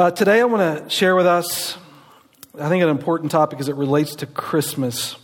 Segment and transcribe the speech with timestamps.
[0.00, 1.76] Uh, today, I want to share with us,
[2.58, 5.14] I think, an important topic as it relates to Christmas.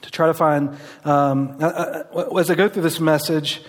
[0.00, 3.62] To try to find, um, uh, uh, as I go through this message,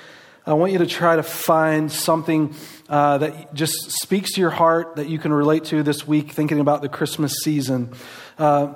[0.48, 2.56] I want you to try to find something
[2.90, 6.60] uh, that just speaks to your heart that you can relate to this week, thinking
[6.60, 7.94] about the Christmas season.
[8.40, 8.74] Uh,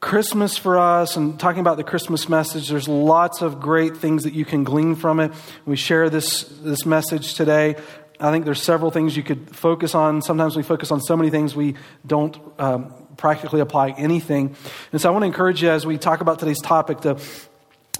[0.00, 4.34] Christmas for us and talking about the Christmas message, there's lots of great things that
[4.34, 5.30] you can glean from it.
[5.64, 7.76] We share this, this message today.
[8.24, 10.22] I think there's several things you could focus on.
[10.22, 11.74] Sometimes we focus on so many things we
[12.06, 14.56] don't um, practically apply anything.
[14.92, 17.18] And so I want to encourage you as we talk about today's topic to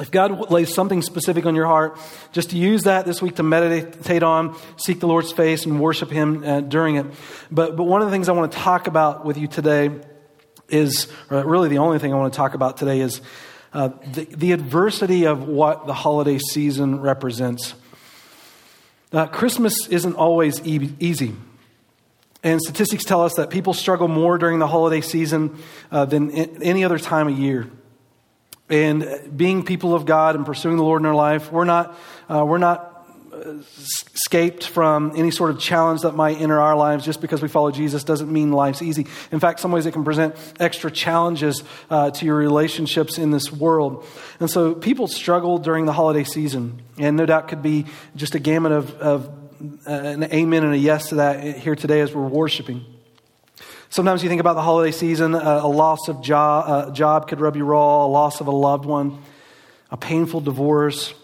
[0.01, 1.99] if God lays something specific on your heart,
[2.33, 6.11] just to use that this week to meditate on, seek the Lord's face, and worship
[6.11, 7.07] Him uh, during it.
[7.49, 9.91] But, but one of the things I want to talk about with you today
[10.69, 13.21] is, really the only thing I want to talk about today is
[13.73, 17.75] uh, the, the adversity of what the holiday season represents.
[19.15, 21.37] Uh, Christmas isn't always e- easy.
[22.43, 25.57] And statistics tell us that people struggle more during the holiday season
[25.93, 27.71] uh, than any other time of year.
[28.69, 29.07] And
[29.37, 31.97] being people of God and pursuing the Lord in our life, we're not,
[32.29, 32.94] uh, we're not
[33.45, 37.71] escaped from any sort of challenge that might enter our lives just because we follow
[37.71, 39.07] Jesus doesn't mean life's easy.
[39.31, 43.53] In fact, some ways it can present extra challenges uh, to your relationships in this
[43.53, 44.07] world.
[44.41, 48.39] And so people struggle during the holiday season, and no doubt could be just a
[48.39, 49.27] gamut of, of
[49.87, 52.85] uh, an amen and a yes to that here today as we're worshiping.
[53.91, 57.41] Sometimes you think about the holiday season, uh, a loss of job, uh, job could
[57.41, 59.23] rub you raw, a loss of a loved one,
[59.91, 61.15] a painful divorce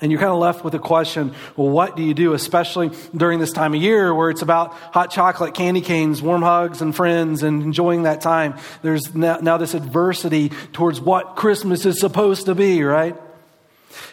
[0.00, 3.38] and you're kind of left with the question well, what do you do, especially during
[3.38, 7.42] this time of year where it's about hot chocolate, candy canes, warm hugs, and friends
[7.42, 8.56] and enjoying that time?
[8.82, 13.16] There's now, now this adversity towards what Christmas is supposed to be, right?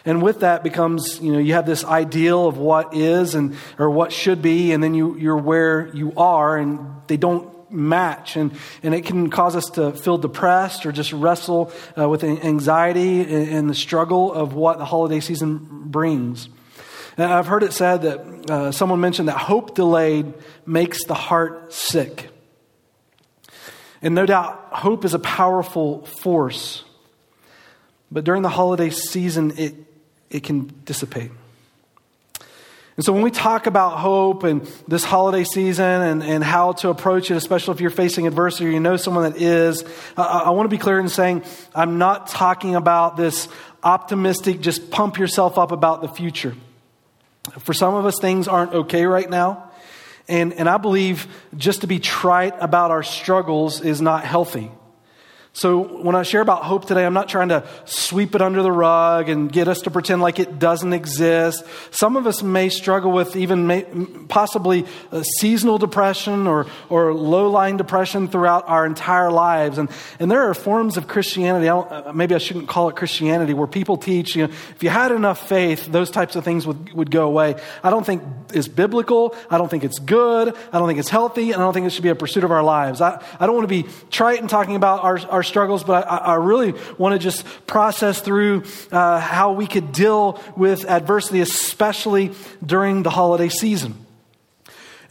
[0.04, 3.90] And with that becomes, you know, you have this ideal of what is and or
[3.90, 8.36] what should be, and then you, you're where you are, and they don't match.
[8.36, 13.20] And, and it can cause us to feel depressed or just wrestle uh, with anxiety
[13.20, 16.48] and, and, the struggle of what the holiday season brings.
[17.16, 20.34] And I've heard it said that uh, someone mentioned that hope delayed
[20.66, 22.30] makes the heart sick.
[24.02, 26.84] And no doubt, hope is a powerful force.
[28.10, 29.74] But during the holiday season, it,
[30.30, 31.30] it can dissipate.
[32.96, 36.88] And so when we talk about hope and this holiday season and, and how to
[36.88, 39.84] approach it, especially if you're facing adversity or you know someone that is,
[40.16, 43.48] uh, I want to be clear in saying I'm not talking about this
[43.82, 46.54] optimistic, just pump yourself up about the future.
[47.58, 49.70] For some of us, things aren't okay right now.
[50.26, 54.70] And, and I believe just to be trite about our struggles is not healthy.
[55.56, 58.70] So, when I share about hope today, I'm not trying to sweep it under the
[58.70, 61.64] rug and get us to pretend like it doesn't exist.
[61.92, 63.86] Some of us may struggle with even may,
[64.28, 64.84] possibly
[65.38, 69.78] seasonal depression or, or low lying depression throughout our entire lives.
[69.78, 69.88] And,
[70.20, 73.66] and there are forms of Christianity, I uh, maybe I shouldn't call it Christianity, where
[73.66, 77.10] people teach, you know, if you had enough faith, those types of things would, would
[77.10, 77.54] go away.
[77.82, 79.34] I don't think it's biblical.
[79.48, 80.54] I don't think it's good.
[80.70, 81.52] I don't think it's healthy.
[81.52, 83.00] And I don't think it should be a pursuit of our lives.
[83.00, 86.16] I, I don't want to be trite and talking about our, our struggles, but I,
[86.16, 92.32] I really want to just process through uh, how we could deal with adversity, especially
[92.64, 93.94] during the holiday season.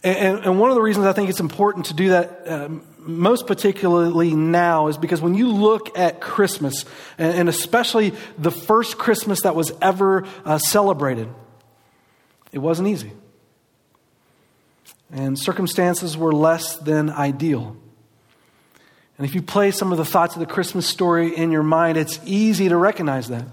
[0.02, 2.42] And, and, one of the reasons I think it's important to do that.
[2.46, 6.84] Um, most particularly now is because when you look at Christmas,
[7.18, 11.28] and especially the first Christmas that was ever uh, celebrated,
[12.52, 13.12] it wasn't easy.
[15.12, 17.76] And circumstances were less than ideal.
[19.18, 21.96] And if you play some of the thoughts of the Christmas story in your mind,
[21.96, 23.44] it's easy to recognize that.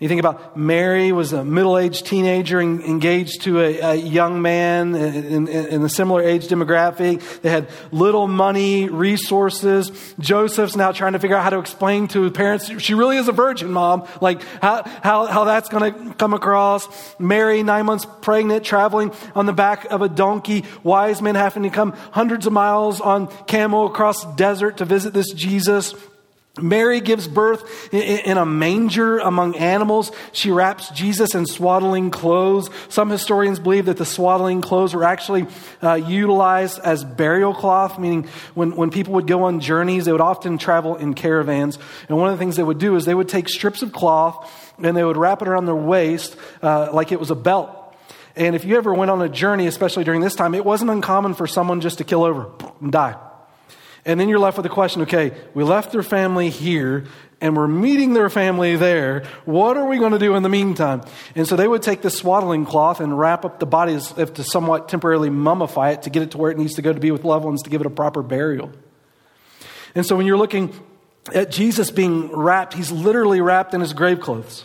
[0.00, 5.46] You think about Mary was a middle-aged teenager engaged to a, a young man in,
[5.46, 7.22] in, in, a similar age demographic.
[7.42, 9.92] They had little money, resources.
[10.18, 13.32] Joseph's now trying to figure out how to explain to parents, she really is a
[13.32, 14.08] virgin, mom.
[14.20, 16.88] Like how, how, how that's going to come across.
[17.20, 20.64] Mary, nine months pregnant, traveling on the back of a donkey.
[20.82, 25.32] Wise men having to come hundreds of miles on camel across desert to visit this
[25.32, 25.94] Jesus.
[26.60, 30.12] Mary gives birth in a manger among animals.
[30.30, 32.70] She wraps Jesus in swaddling clothes.
[32.88, 35.48] Some historians believe that the swaddling clothes were actually
[35.82, 40.20] uh, utilized as burial cloth, meaning when, when people would go on journeys, they would
[40.20, 41.76] often travel in caravans.
[42.08, 44.72] And one of the things they would do is they would take strips of cloth
[44.78, 47.80] and they would wrap it around their waist uh, like it was a belt.
[48.36, 51.34] And if you ever went on a journey, especially during this time, it wasn't uncommon
[51.34, 52.48] for someone just to kill over
[52.80, 53.16] and die.
[54.06, 57.04] And then you're left with the question okay, we left their family here
[57.40, 59.24] and we're meeting their family there.
[59.44, 61.02] What are we going to do in the meantime?
[61.34, 64.34] And so they would take the swaddling cloth and wrap up the body as if
[64.34, 67.00] to somewhat temporarily mummify it to get it to where it needs to go to
[67.00, 68.70] be with loved ones to give it a proper burial.
[69.94, 70.74] And so when you're looking
[71.34, 74.64] at Jesus being wrapped, he's literally wrapped in his grave clothes.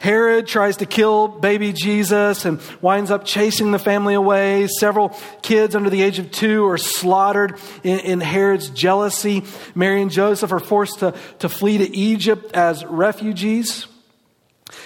[0.00, 4.66] Herod tries to kill baby Jesus and winds up chasing the family away.
[4.66, 5.10] Several
[5.42, 9.44] kids under the age of two are slaughtered in, in, Herod's jealousy.
[9.74, 13.86] Mary and Joseph are forced to, to flee to Egypt as refugees.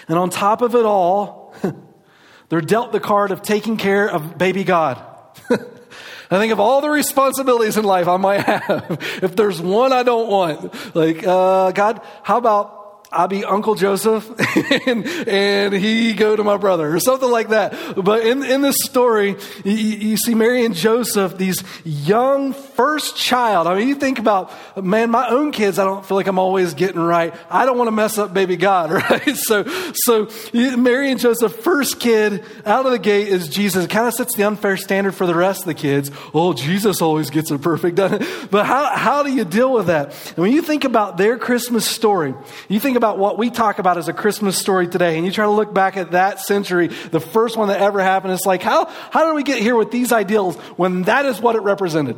[0.09, 1.55] And on top of it all,
[2.49, 5.01] they're dealt the card of taking care of baby God.
[5.51, 8.99] I think of all the responsibilities in life I might have.
[9.23, 12.84] if there's one I don't want, like, uh, God, how about
[13.15, 14.29] I'll be Uncle Joseph
[14.87, 17.95] and, and, he go to my brother or something like that.
[17.97, 23.69] But in, in this story, you, you, see Mary and Joseph, these young first child.
[23.69, 24.53] I mean, you think about,
[24.83, 27.35] man, my own kids, I don't feel like I'm always getting right.
[27.49, 29.37] I don't want to mess up baby God, right?
[29.37, 29.65] So,
[29.95, 33.85] so Mary and Joseph, first kid out of the gate is Jesus.
[33.85, 36.11] It kind of sets the unfair standard for the rest of the kids.
[36.33, 38.51] Oh, Jesus always gets it perfect, doesn't it?
[38.51, 40.15] But how, how do you deal with that?
[40.31, 42.35] And when you think about their Christmas story,
[42.69, 45.31] you think about about what we talk about as a Christmas story today, and you
[45.31, 48.63] try to look back at that century, the first one that ever happened, it's like,
[48.63, 52.17] how, how did we get here with these ideals when that is what it represented?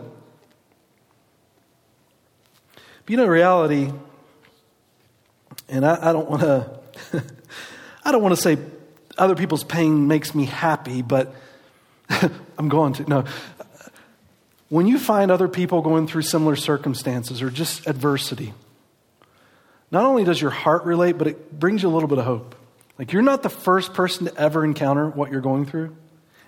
[2.74, 3.92] But you know, reality,
[5.68, 6.80] and I, I don't want to,
[8.04, 8.56] I don't want to say
[9.18, 11.34] other people's pain makes me happy, but
[12.58, 13.10] I'm going to.
[13.10, 13.24] No.
[14.68, 18.54] When you find other people going through similar circumstances or just adversity,
[19.90, 22.54] not only does your heart relate, but it brings you a little bit of hope.
[22.98, 25.96] Like you're not the first person to ever encounter what you're going through,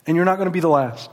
[0.07, 1.11] and you're not going to be the last.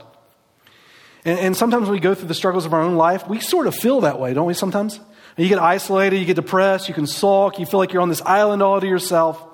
[1.24, 3.66] And, and, sometimes when we go through the struggles of our own life, we sort
[3.66, 5.00] of feel that way, don't we, sometimes?
[5.36, 8.22] You get isolated, you get depressed, you can sulk, you feel like you're on this
[8.22, 9.44] island all to yourself.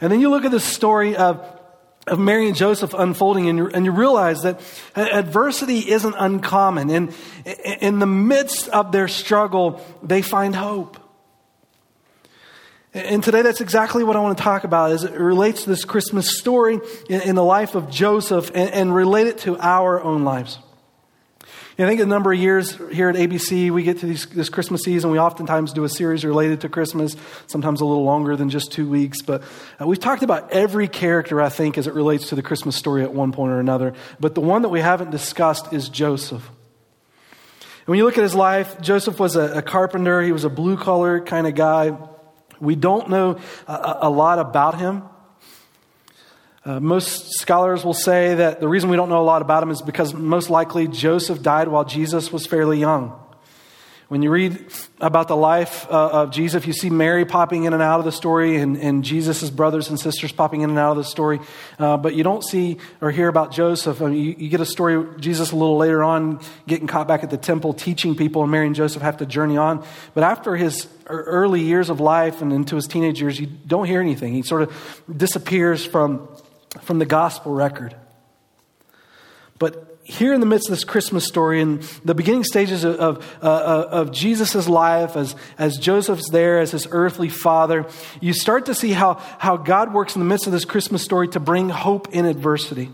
[0.00, 1.40] And then you look at this story of,
[2.06, 4.60] of Mary and Joseph unfolding, and you, and you realize that
[4.94, 6.90] adversity isn't uncommon.
[6.90, 7.14] And
[7.80, 10.98] in the midst of their struggle, they find hope.
[12.94, 15.84] And today, that's exactly what I want to talk about as it relates to this
[15.84, 16.80] Christmas story
[17.10, 20.58] in, the life of Joseph and, and relate it to our own lives.
[21.80, 24.82] I think a number of years here at ABC, we get to these, this Christmas
[24.82, 25.12] season.
[25.12, 27.14] We oftentimes do a series related to Christmas,
[27.46, 29.22] sometimes a little longer than just two weeks.
[29.22, 29.44] But
[29.80, 33.04] uh, we've talked about every character, I think, as it relates to the Christmas story
[33.04, 33.92] at one point or another.
[34.18, 36.44] But the one that we haven't discussed is Joseph.
[37.60, 40.50] And when you look at his life, Joseph was a, a carpenter, he was a
[40.50, 41.96] blue collar kind of guy.
[42.60, 45.02] We don't know a, a lot about him.
[46.64, 49.70] Uh, most scholars will say that the reason we don't know a lot about him
[49.70, 53.18] is because most likely Joseph died while Jesus was fairly young.
[54.08, 54.64] When you read
[55.02, 58.12] about the life uh, of Jesus, you see Mary popping in and out of the
[58.12, 61.40] story and, and Jesus' brothers and sisters popping in and out of the story.
[61.78, 64.00] Uh, but you don't see or hear about Joseph.
[64.00, 67.22] I mean, you, you, get a story Jesus a little later on getting caught back
[67.22, 69.84] at the temple teaching people, and Mary and Joseph have to journey on.
[70.14, 74.00] But after his early years of life and into his teenage years, you don't hear
[74.00, 74.32] anything.
[74.32, 76.26] He sort of disappears from,
[76.80, 77.94] from the gospel record.
[79.58, 83.38] But here in the midst of this Christmas story, in the beginning stages of, of,
[83.42, 87.86] uh, of Jesus' life, as, as Joseph's there as his earthly father,
[88.18, 91.28] you start to see how, how God works in the midst of this Christmas story
[91.28, 92.90] to bring hope in adversity.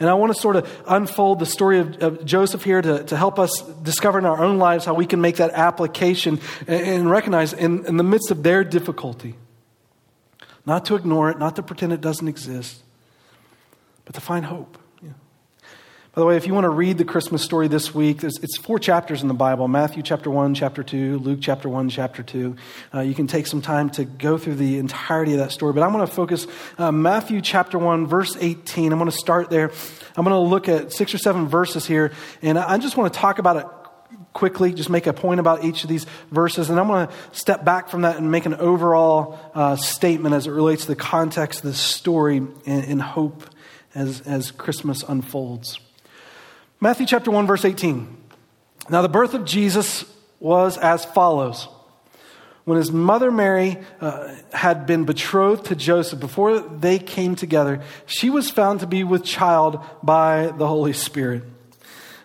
[0.00, 3.16] And I want to sort of unfold the story of, of Joseph here to, to
[3.16, 7.10] help us discover in our own lives how we can make that application and, and
[7.10, 9.36] recognize in, in the midst of their difficulty,
[10.66, 12.82] not to ignore it, not to pretend it doesn't exist,
[14.04, 14.76] but to find hope.
[16.14, 18.78] By the way, if you want to read the Christmas story this week, it's four
[18.78, 22.54] chapters in the Bible Matthew chapter 1, chapter 2, Luke chapter 1, chapter 2.
[22.92, 25.72] Uh, you can take some time to go through the entirety of that story.
[25.72, 28.92] But I'm going to focus uh, Matthew chapter 1, verse 18.
[28.92, 29.70] I'm going to start there.
[30.14, 32.12] I'm going to look at six or seven verses here.
[32.42, 33.66] And I just want to talk about it
[34.34, 36.68] quickly, just make a point about each of these verses.
[36.68, 40.46] And I'm going to step back from that and make an overall uh, statement as
[40.46, 43.44] it relates to the context of this story and, and hope
[43.94, 45.80] as, as Christmas unfolds.
[46.82, 48.08] Matthew chapter 1, verse 18.
[48.90, 50.04] Now, the birth of Jesus
[50.40, 51.68] was as follows.
[52.64, 58.30] When his mother Mary uh, had been betrothed to Joseph, before they came together, she
[58.30, 61.44] was found to be with child by the Holy Spirit.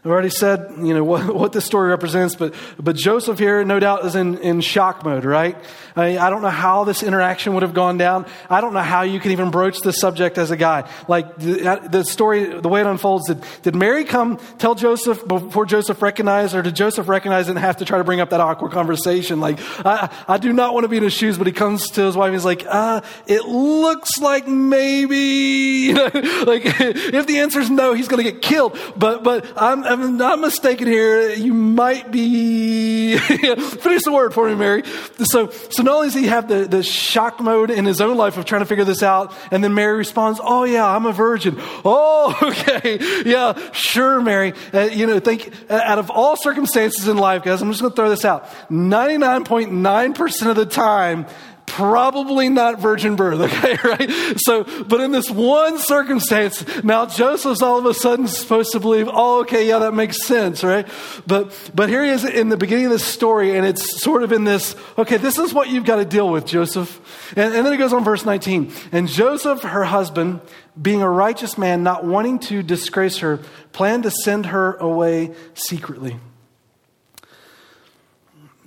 [0.04, 3.80] I've already said, you know, what, what this story represents, but, but Joseph here, no
[3.80, 5.58] doubt, is in, in shock mode, right?
[5.96, 8.25] I, I don't know how this interaction would have gone down.
[8.50, 10.89] I don't know how you can even broach this subject as a guy.
[11.08, 15.66] Like, the, the story, the way it unfolds, did, did Mary come tell Joseph before
[15.66, 18.72] Joseph recognized, or did Joseph recognize and have to try to bring up that awkward
[18.72, 19.39] conversation?
[19.39, 22.04] Like, I, I do not want to be in his shoes, but he comes to
[22.04, 27.70] his wife and he's like, uh, it looks like maybe, like, if the answer is
[27.70, 28.77] no, he's going to get killed.
[28.96, 31.32] But, but I'm, I'm not mistaken here.
[31.32, 34.84] You might be, finish the word for me, Mary.
[35.24, 38.38] So, so not only does he have the, the shock mode in his own life
[38.38, 41.62] of trying to figure this out, and then Mary responds, Oh, yeah, I'm a virgin.
[41.89, 42.98] Oh, okay.
[43.25, 44.54] Yeah, sure, Mary.
[44.74, 47.92] Uh, you know, think uh, out of all circumstances in life, guys, I'm just going
[47.92, 51.25] to throw this out 99.9% of the time,
[51.67, 54.39] probably not virgin birth, okay, right?
[54.39, 59.07] So, but in this one circumstance, now Joseph's all of a sudden supposed to believe,
[59.12, 60.88] oh, okay, yeah, that makes sense, right?
[61.27, 64.31] But, but here he is in the beginning of this story, and it's sort of
[64.31, 67.33] in this, okay, this is what you've got to deal with, Joseph.
[67.36, 68.71] And, and then it goes on verse 19.
[68.91, 70.41] And Joseph, her husband,
[70.81, 73.39] being a righteous man, not wanting to disgrace her,
[73.74, 76.17] planned to send her away secretly.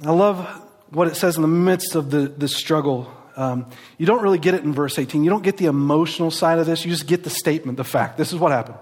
[0.04, 3.13] I love what it says in the midst of the, the struggle.
[3.37, 3.67] Um,
[3.97, 5.25] you don't really get it in verse 18.
[5.25, 6.85] You don't get the emotional side of this.
[6.85, 8.19] You just get the statement, the fact.
[8.19, 8.79] This is what happened.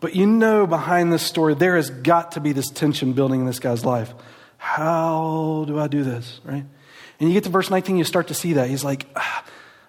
[0.00, 3.46] But you know behind this story, there has got to be this tension building in
[3.46, 4.14] this guy's life.
[4.56, 6.40] How do I do this?
[6.44, 6.64] Right?
[7.20, 8.68] And you get to verse 19, you start to see that.
[8.68, 9.44] He's like, ah,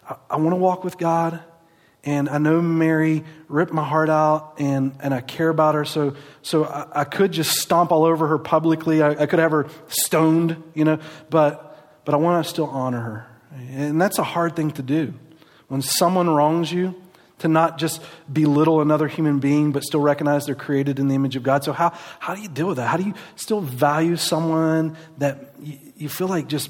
[0.08, 1.42] I, I want to walk with God.
[2.04, 5.84] And I know Mary ripped my heart out and, and I care about her.
[5.84, 9.02] So, so I, I could just stomp all over her publicly.
[9.02, 13.02] I, I, could have her stoned, you know, but, but I want to still honor
[13.02, 13.28] her.
[13.72, 15.14] And that's a hard thing to do.
[15.68, 16.96] When someone wrongs you,
[17.40, 18.02] to not just
[18.32, 21.64] belittle another human being, but still recognize they're created in the image of God.
[21.64, 22.88] So, how, how do you deal with that?
[22.88, 26.70] How do you still value someone that you, you feel like just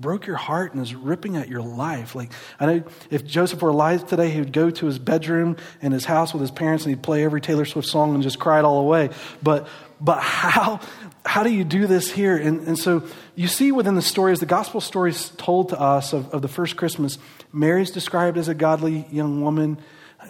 [0.00, 2.14] broke your heart and is ripping at your life.
[2.14, 5.92] Like, I know if Joseph were alive today, he would go to his bedroom in
[5.92, 8.58] his house with his parents and he'd play every Taylor Swift song and just cry
[8.58, 9.10] it all away.
[9.42, 9.68] But,
[10.00, 10.80] but how,
[11.24, 12.36] how do you do this here?
[12.36, 13.02] And, and so
[13.34, 16.76] you see within the stories, the gospel stories told to us of, of the first
[16.76, 17.18] Christmas,
[17.52, 19.78] Mary's described as a godly young woman.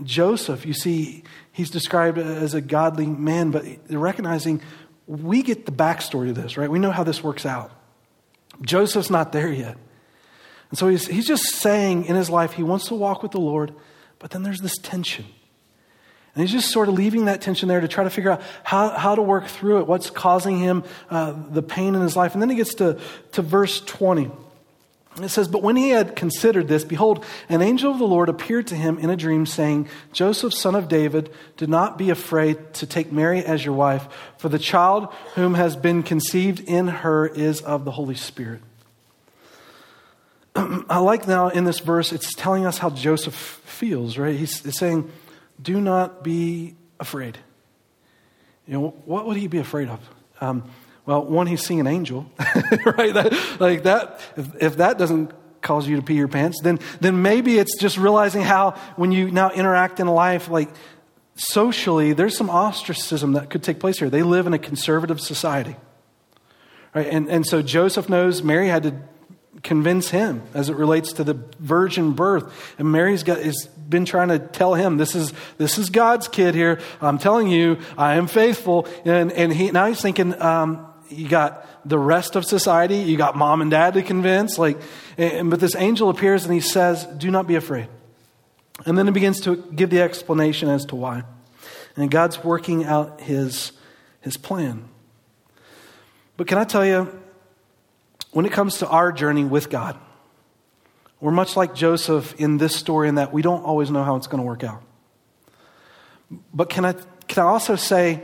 [0.02, 4.62] Joseph, you see, he's described as a godly man, but recognizing
[5.06, 6.70] we get the backstory of this, right?
[6.70, 7.72] We know how this works out.
[8.62, 9.76] Joseph's not there yet.
[10.70, 13.40] And so he's, he's just saying in his life he wants to walk with the
[13.40, 13.74] Lord,
[14.18, 15.26] but then there's this tension.
[16.34, 18.90] And he's just sort of leaving that tension there to try to figure out how,
[18.90, 22.34] how to work through it, what's causing him uh, the pain in his life.
[22.34, 23.00] And then he gets to,
[23.32, 24.30] to verse 20.
[25.24, 28.66] It says, But when he had considered this, behold, an angel of the Lord appeared
[28.68, 32.86] to him in a dream, saying, Joseph, son of David, do not be afraid to
[32.86, 34.08] take Mary as your wife,
[34.38, 38.62] for the child whom has been conceived in her is of the Holy Spirit.
[40.54, 44.36] I like now in this verse, it's telling us how Joseph feels, right?
[44.36, 45.10] He's saying,
[45.60, 47.38] Do not be afraid.
[48.66, 50.00] You know, what would he be afraid of?
[50.40, 50.70] Um,
[51.06, 53.14] well, one, he's seeing an angel, right?
[53.14, 57.22] That, like that, if, if that doesn't cause you to pee your pants, then, then
[57.22, 60.70] maybe it's just realizing how when you now interact in life, like
[61.34, 64.10] socially, there's some ostracism that could take place here.
[64.10, 65.76] They live in a conservative society.
[66.94, 67.06] Right?
[67.06, 68.94] And, and so Joseph knows Mary had to
[69.62, 72.74] convince him as it relates to the virgin birth.
[72.78, 76.54] And Mary's got, has been trying to tell him, this is, this is God's kid
[76.54, 76.80] here.
[77.00, 78.88] I'm telling you, I am faithful.
[79.04, 83.36] And, and he, now he's thinking, um, you got the rest of society, you got
[83.36, 84.58] mom and dad to convince.
[84.58, 84.78] Like,
[85.18, 87.88] and, but this angel appears and he says, Do not be afraid.
[88.86, 91.24] And then he begins to give the explanation as to why.
[91.96, 93.72] And God's working out his,
[94.20, 94.88] his plan.
[96.36, 97.20] But can I tell you,
[98.32, 99.98] when it comes to our journey with God,
[101.20, 104.26] we're much like Joseph in this story in that we don't always know how it's
[104.26, 104.82] going to work out.
[106.54, 106.94] But can I,
[107.28, 108.22] can I also say,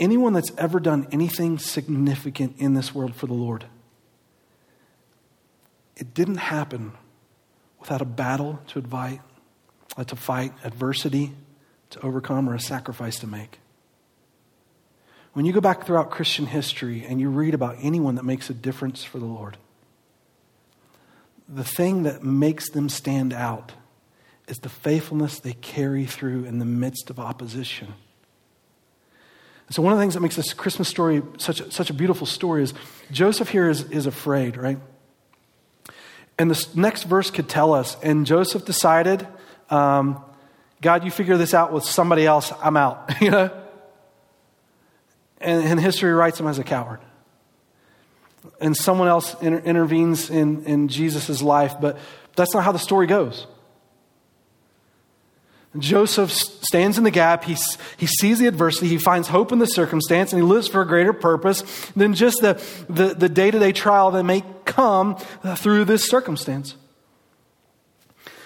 [0.00, 3.64] anyone that's ever done anything significant in this world for the Lord,
[5.96, 6.92] it didn't happen
[7.80, 9.20] without a battle to invite,
[9.96, 11.32] uh, to fight, adversity
[11.90, 13.58] to overcome, or a sacrifice to make.
[15.32, 18.54] When you go back throughout Christian history and you read about anyone that makes a
[18.54, 19.56] difference for the Lord,
[21.48, 23.72] the thing that makes them stand out
[24.48, 27.94] is the faithfulness they carry through in the midst of opposition.
[29.70, 32.26] So, one of the things that makes this Christmas story such a, such a beautiful
[32.26, 32.72] story is
[33.10, 34.78] Joseph here is, is afraid, right?
[36.38, 39.26] And this next verse could tell us, and Joseph decided,
[39.70, 40.22] um,
[40.80, 43.50] God, you figure this out with somebody else, I'm out, you know?
[45.40, 47.00] and, and history writes him as a coward.
[48.60, 51.98] And someone else inter- intervenes in, in Jesus' life, but
[52.36, 53.46] that's not how the story goes.
[55.76, 57.44] Joseph stands in the gap.
[57.44, 57.56] He,
[57.98, 58.88] he sees the adversity.
[58.88, 62.40] He finds hope in the circumstance, and he lives for a greater purpose than just
[62.40, 62.54] the,
[62.88, 65.16] the, day-to-day trial that may come
[65.56, 66.74] through this circumstance.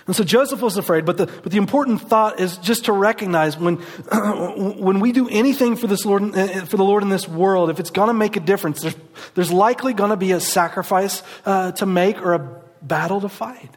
[0.07, 3.57] And so Joseph was afraid, but the, but the important thought is just to recognize
[3.57, 3.77] when,
[4.77, 7.79] when we do anything for, this Lord, uh, for the Lord in this world, if
[7.79, 8.97] it's going to make a difference, there's,
[9.35, 13.71] there's likely going to be a sacrifice uh, to make or a battle to fight.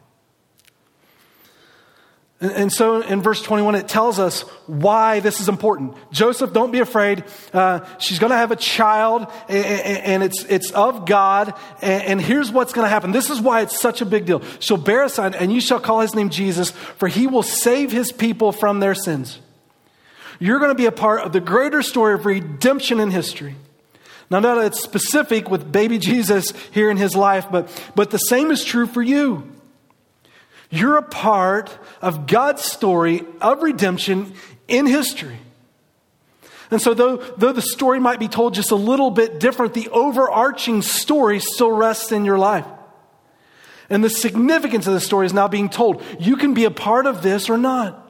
[2.38, 5.96] And, so in verse 21, it tells us why this is important.
[6.12, 7.24] Joseph, don't be afraid.
[7.50, 11.54] Uh, she's going to have a child, and, it's, it's of God.
[11.80, 13.10] And, here's what's going to happen.
[13.10, 14.42] This is why it's such a big deal.
[14.58, 17.90] She'll bear a son, and you shall call his name Jesus, for he will save
[17.90, 19.38] his people from their sins.
[20.38, 23.54] You're going to be a part of the greater story of redemption in history.
[24.28, 28.50] Now, that it's specific with baby Jesus here in his life, but, but the same
[28.50, 29.55] is true for you.
[30.70, 34.34] You're a part of God's story of redemption
[34.68, 35.38] in history.
[36.70, 39.88] And so, though, though the story might be told just a little bit different, the
[39.88, 42.66] overarching story still rests in your life.
[43.88, 46.02] And the significance of the story is now being told.
[46.18, 48.05] You can be a part of this or not.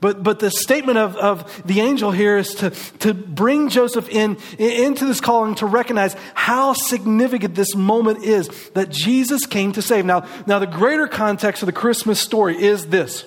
[0.00, 4.36] But, but the statement of, of the angel here is to, to bring Joseph in,
[4.58, 10.04] into this calling to recognize how significant this moment is that Jesus came to save.
[10.04, 13.24] Now, now, the greater context of the Christmas story is this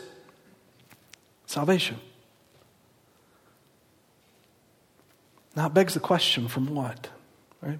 [1.48, 2.00] salvation.
[5.56, 7.10] Now, it begs the question from what?
[7.62, 7.80] Right?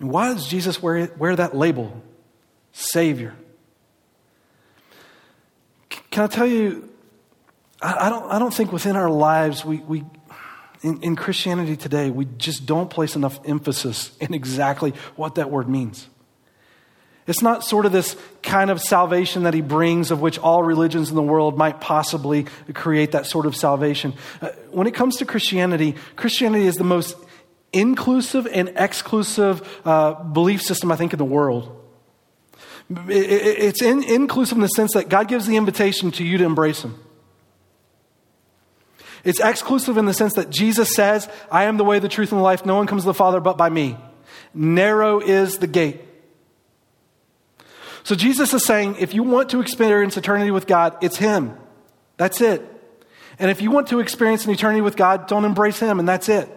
[0.00, 2.02] And why does Jesus wear, wear that label,
[2.72, 3.34] Savior?
[6.10, 6.91] Can I tell you
[7.82, 10.04] I, don't, I don't think within our lives we, we
[10.82, 15.68] in, in Christianity today, we just don't place enough emphasis in exactly what that word
[15.68, 16.08] means.
[17.26, 21.08] It's not sort of this kind of salvation that he brings, of which all religions
[21.08, 24.14] in the world might possibly create that sort of salvation.
[24.40, 27.16] Uh, when it comes to Christianity, Christianity is the most
[27.72, 31.78] inclusive and exclusive uh, belief system, I think, in the world.
[33.08, 36.82] It's in, inclusive in the sense that God gives the invitation to you to embrace
[36.82, 36.98] Him.
[39.24, 42.38] It's exclusive in the sense that Jesus says, I am the way, the truth, and
[42.38, 42.66] the life.
[42.66, 43.96] No one comes to the Father but by me.
[44.54, 46.00] Narrow is the gate.
[48.04, 51.56] So Jesus is saying, if you want to experience eternity with God, it's Him.
[52.16, 52.68] That's it.
[53.38, 56.28] And if you want to experience an eternity with God, don't embrace Him, and that's
[56.28, 56.48] it.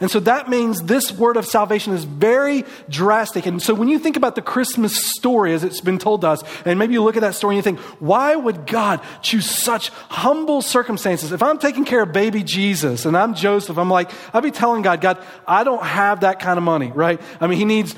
[0.00, 3.46] And so that means this word of salvation is very drastic.
[3.46, 6.42] And so when you think about the Christmas story as it's been told to us,
[6.64, 9.88] and maybe you look at that story and you think, why would God choose such
[10.08, 11.32] humble circumstances?
[11.32, 14.82] If I'm taking care of baby Jesus and I'm Joseph, I'm like, I'd be telling
[14.82, 17.20] God, God, I don't have that kind of money, right?
[17.40, 17.94] I mean, he needs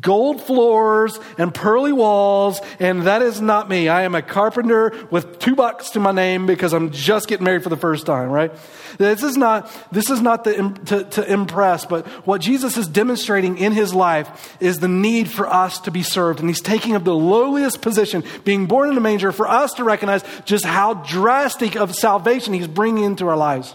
[0.00, 3.88] gold floors and pearly walls, and that is not me.
[3.88, 7.62] I am a carpenter with two bucks to my name because I'm just getting married
[7.62, 8.52] for the first time, right?
[8.98, 13.58] This is not, this is not the, to, to impress, but what Jesus is demonstrating
[13.58, 16.40] in his life is the need for us to be served.
[16.40, 19.84] And he's taking up the lowliest position, being born in a manger, for us to
[19.84, 23.74] recognize just how drastic of salvation he's bringing into our lives.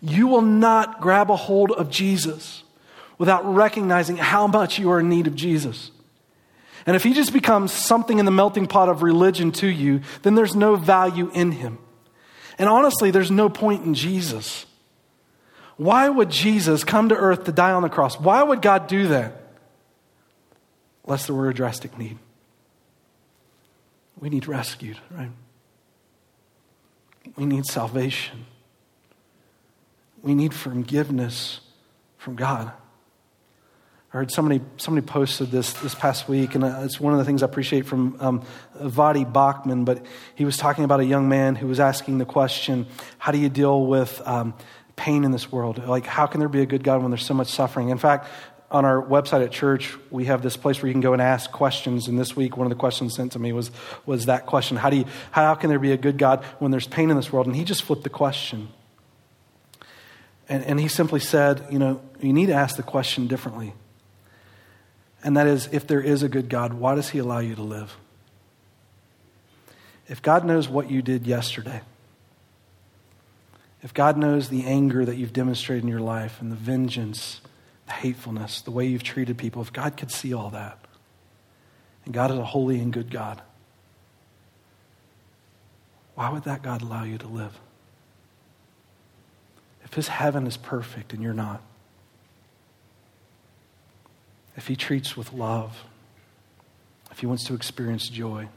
[0.00, 2.62] You will not grab a hold of Jesus
[3.18, 5.90] without recognizing how much you are in need of Jesus.
[6.86, 10.34] And if he just becomes something in the melting pot of religion to you, then
[10.34, 11.78] there's no value in him.
[12.58, 14.64] And honestly, there's no point in Jesus.
[15.76, 18.18] Why would Jesus come to earth to die on the cross?
[18.18, 19.34] Why would God do that?
[21.04, 22.18] Unless there were a drastic need.
[24.18, 25.30] We need rescued, right?
[27.36, 28.46] We need salvation.
[30.22, 31.60] We need forgiveness
[32.16, 32.72] from God.
[34.18, 37.24] I heard somebody, somebody posted this this past week, and uh, it's one of the
[37.24, 38.42] things I appreciate from um,
[38.76, 40.04] Voddie Baucham, but
[40.34, 43.48] he was talking about a young man who was asking the question, how do you
[43.48, 44.54] deal with um,
[44.96, 45.86] pain in this world?
[45.86, 47.90] Like, how can there be a good God when there's so much suffering?
[47.90, 48.26] In fact,
[48.72, 51.52] on our website at church, we have this place where you can go and ask
[51.52, 52.08] questions.
[52.08, 53.70] And this week, one of the questions sent to me was,
[54.04, 56.88] was that question how, do you, how can there be a good God when there's
[56.88, 57.46] pain in this world?
[57.46, 58.66] And he just flipped the question.
[60.48, 63.74] And, and he simply said, you know, you need to ask the question differently.
[65.22, 67.62] And that is, if there is a good God, why does He allow you to
[67.62, 67.96] live?
[70.08, 71.82] If God knows what you did yesterday,
[73.82, 77.40] if God knows the anger that you've demonstrated in your life and the vengeance,
[77.86, 80.78] the hatefulness, the way you've treated people, if God could see all that,
[82.04, 83.42] and God is a holy and good God,
[86.14, 87.58] why would that God allow you to live?
[89.88, 91.62] if his heaven is perfect and you're not,
[94.58, 95.84] if he treats with love,
[97.12, 98.48] if he wants to experience joy,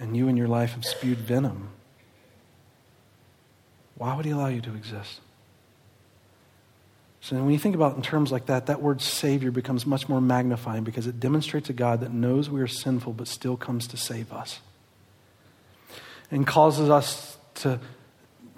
[0.00, 1.68] and you in your life have spewed venom,
[3.96, 5.20] why would he allow you to exist?
[7.20, 10.08] So when you think about it in terms like that, that word Savior becomes much
[10.08, 13.88] more magnifying because it demonstrates a God that knows we are sinful but still comes
[13.88, 14.60] to save us.
[16.30, 17.78] And causes us to,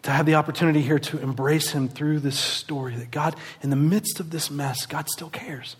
[0.02, 3.76] to have the opportunity here to embrace Him through this story that God, in the
[3.76, 5.74] midst of this mess, God still cares.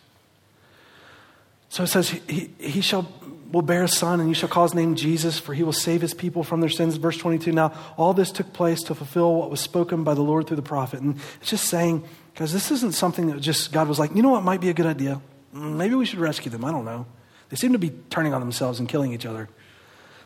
[1.71, 3.09] So it says, He, he, shall
[3.53, 6.01] will bear a son, and you shall call his name Jesus, for he will save
[6.01, 6.97] his people from their sins.
[6.97, 7.53] Verse 22.
[7.53, 10.63] Now, all this took place to fulfill what was spoken by the Lord through the
[10.63, 11.01] prophet.
[11.01, 12.05] And it's just saying,
[12.35, 14.75] guys, this isn't something that just God was like, you know what might be a
[14.75, 15.21] good idea?
[15.55, 16.65] Mm, maybe we should rescue them.
[16.65, 17.07] I don't know.
[17.49, 19.49] They seem to be turning on themselves and killing each other.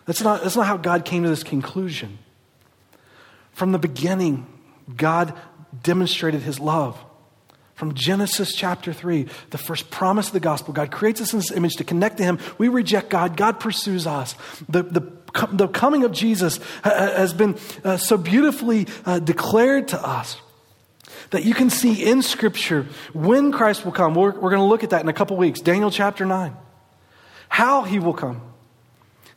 [0.07, 2.19] That's not, that's not how God came to this conclusion.
[3.53, 4.47] From the beginning,
[4.97, 5.35] God
[5.83, 7.03] demonstrated his love.
[7.75, 11.51] From Genesis chapter 3, the first promise of the gospel, God creates us in this
[11.51, 12.39] image to connect to Him.
[12.57, 14.37] We reject God, God pursues us.
[14.69, 15.13] The, the,
[15.51, 20.37] the coming of Jesus has been uh, so beautifully uh, declared to us
[21.31, 24.15] that you can see in Scripture when Christ will come.
[24.15, 25.61] We're, we're going to look at that in a couple weeks.
[25.61, 26.57] Daniel chapter 9.
[27.49, 28.41] How He will come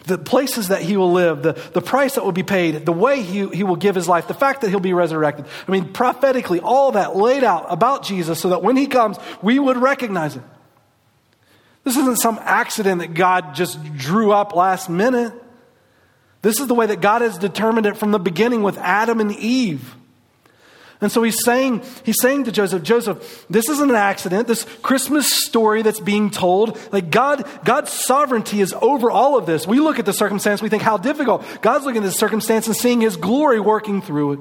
[0.08, 3.22] the places that he will live, the, the price that will be paid, the way
[3.22, 5.46] he, he will give his life, the fact that he'll be resurrected.
[5.68, 9.60] I mean, prophetically, all that laid out about Jesus so that when he comes, we
[9.60, 10.44] would recognize it.
[11.84, 15.34] This isn't some accident that God just drew up last minute.
[16.42, 19.32] This is the way that God has determined it from the beginning with Adam and
[19.34, 19.97] Eve.
[21.00, 24.48] And so he's saying, he's saying to Joseph, Joseph, this isn't an accident.
[24.48, 29.68] This Christmas story that's being told, like God, God's sovereignty is over all of this.
[29.68, 31.46] We look at the circumstance, we think how difficult.
[31.62, 34.40] God's looking at the circumstance and seeing his glory working through it.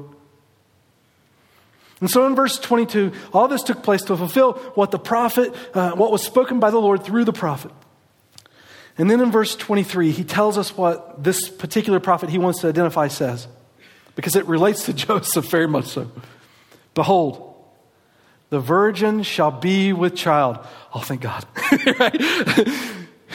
[2.00, 5.92] And so in verse 22, all this took place to fulfill what the prophet, uh,
[5.92, 7.72] what was spoken by the Lord through the prophet.
[8.98, 12.68] And then in verse 23, he tells us what this particular prophet he wants to
[12.68, 13.46] identify says,
[14.14, 16.10] because it relates to Joseph very much so.
[16.96, 17.54] Behold,
[18.48, 20.58] the virgin shall be with child.
[20.94, 21.46] Oh, thank God.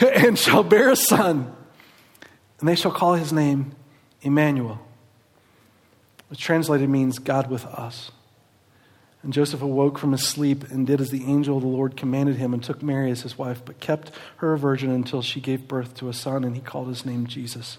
[0.00, 1.54] and shall bear a son,
[2.58, 3.76] and they shall call his name
[4.20, 4.84] Emmanuel,
[6.28, 8.10] which translated means God with us.
[9.22, 12.36] And Joseph awoke from his sleep and did as the angel of the Lord commanded
[12.36, 15.68] him and took Mary as his wife, but kept her a virgin until she gave
[15.68, 17.78] birth to a son, and he called his name Jesus.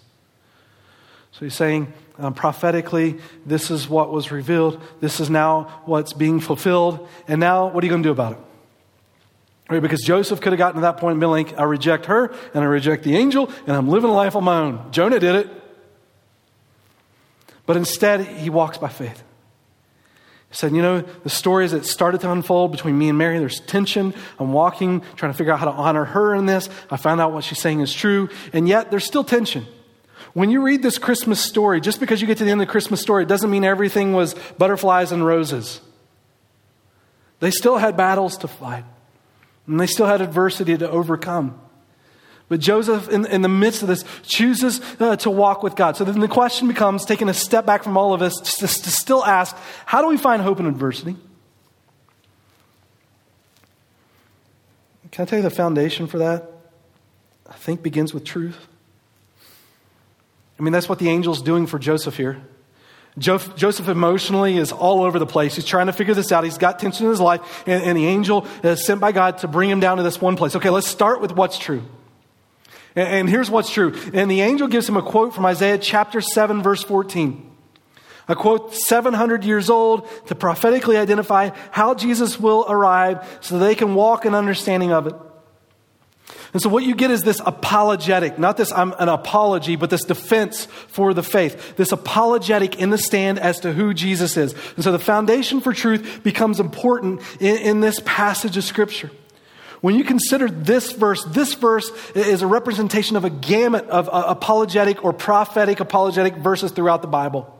[1.33, 4.81] So he's saying um, prophetically, this is what was revealed.
[4.99, 7.07] This is now what's being fulfilled.
[7.27, 8.37] And now, what are you going to do about it?
[9.69, 12.33] Right, because Joseph could have gotten to that point and been like, I reject her
[12.53, 14.91] and I reject the angel and I'm living a life on my own.
[14.91, 15.49] Jonah did it.
[17.65, 19.23] But instead, he walks by faith.
[20.49, 23.39] He said, You know, the story stories that started to unfold between me and Mary,
[23.39, 24.13] there's tension.
[24.37, 26.69] I'm walking, trying to figure out how to honor her in this.
[26.91, 28.29] I found out what she's saying is true.
[28.51, 29.65] And yet, there's still tension.
[30.33, 32.71] When you read this Christmas story, just because you get to the end of the
[32.71, 35.79] Christmas story, it doesn't mean everything was butterflies and roses.
[37.39, 38.85] They still had battles to fight,
[39.67, 41.59] and they still had adversity to overcome.
[42.49, 45.97] But Joseph, in, in the midst of this, chooses uh, to walk with God.
[45.97, 48.67] So then the question becomes taking a step back from all of this to, to
[48.67, 51.15] still ask how do we find hope in adversity?
[55.11, 56.49] Can I tell you the foundation for that?
[57.47, 58.67] I think begins with truth.
[60.59, 62.41] I mean, that's what the angel's doing for Joseph here.
[63.17, 65.55] Joseph emotionally is all over the place.
[65.55, 66.43] He's trying to figure this out.
[66.43, 69.47] He's got tension in his life, and, and, the angel is sent by God to
[69.47, 70.55] bring him down to this one place.
[70.55, 71.83] Okay, let's start with what's true.
[72.95, 73.93] And, and here's what's true.
[74.13, 77.51] And the angel gives him a quote from Isaiah chapter 7, verse 14.
[78.27, 83.93] A quote 700 years old to prophetically identify how Jesus will arrive so they can
[83.93, 85.15] walk in understanding of it.
[86.53, 90.03] And so what you get is this apologetic, not this I'm an apology, but this
[90.03, 91.75] defense for the faith.
[91.75, 94.53] This apologetic in the stand as to who Jesus is.
[94.75, 99.09] And so the foundation for truth becomes important in, in this passage of Scripture.
[99.81, 104.23] When you consider this verse, this verse is a representation of a gamut of uh,
[104.27, 107.51] apologetic or prophetic apologetic verses throughout the Bible.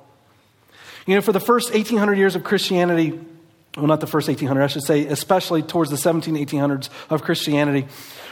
[1.06, 3.19] You know, for the first 1800 years of Christianity,
[3.75, 7.88] well, not the first 1800, I should say, especially towards the 17, 1800s of Christianity,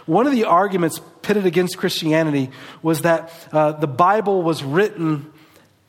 [0.06, 2.52] one of the arguments pitted against Christianity
[2.84, 5.32] was that uh, the Bible was written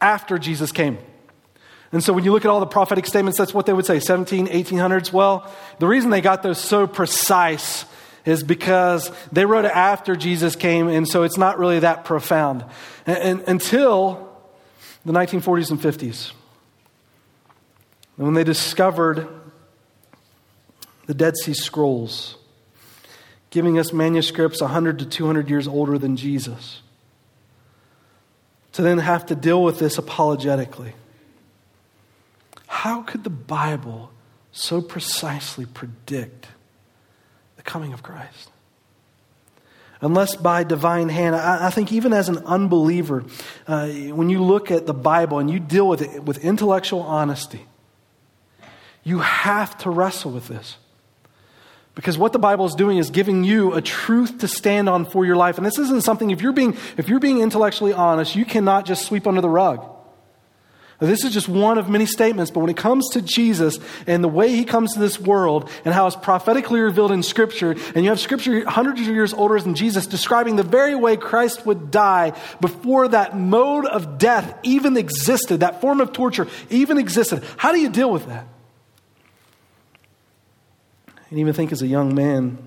[0.00, 0.98] after Jesus came.
[1.92, 4.00] And so when you look at all the prophetic statements, that's what they would say
[4.00, 5.12] 17, 1800s.
[5.12, 7.84] Well, the reason they got those so precise
[8.24, 12.64] is because they wrote it after Jesus came, and so it's not really that profound.
[13.04, 14.32] And, and until
[15.04, 16.32] the 1940s and 50s.
[18.16, 19.28] And when they discovered
[21.06, 22.36] the Dead Sea Scrolls,
[23.50, 26.82] giving us manuscripts 100 to 200 years older than Jesus,
[28.72, 30.94] to then have to deal with this apologetically.
[32.66, 34.10] How could the Bible
[34.50, 36.48] so precisely predict
[37.56, 38.50] the coming of Christ?
[40.00, 43.24] Unless by divine hand, I, I think even as an unbeliever,
[43.68, 47.66] uh, when you look at the Bible and you deal with it with intellectual honesty,
[49.04, 50.76] you have to wrestle with this.
[51.94, 55.26] Because what the Bible is doing is giving you a truth to stand on for
[55.26, 55.58] your life.
[55.58, 59.04] And this isn't something, if you're being, if you're being intellectually honest, you cannot just
[59.04, 59.88] sweep under the rug.
[60.98, 64.28] This is just one of many statements, but when it comes to Jesus and the
[64.28, 68.10] way he comes to this world and how it's prophetically revealed in Scripture, and you
[68.10, 72.38] have Scripture hundreds of years older than Jesus describing the very way Christ would die
[72.60, 77.42] before that mode of death even existed, that form of torture even existed.
[77.56, 78.46] How do you deal with that?
[81.32, 82.58] And even think as a young man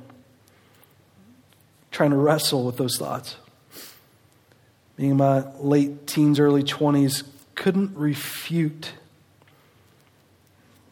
[1.91, 3.36] trying to wrestle with those thoughts.
[4.95, 7.21] Being in my late teens, early 20s,
[7.54, 8.93] couldn't refute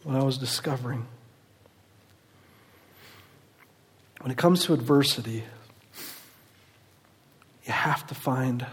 [0.04, 1.08] what I was discovering.
[4.22, 5.44] When it comes to adversity,
[7.64, 8.68] you have to find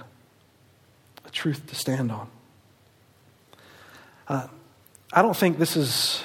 [1.25, 2.29] a truth to stand on.
[4.29, 4.47] Uh,
[5.11, 6.23] I don't think this is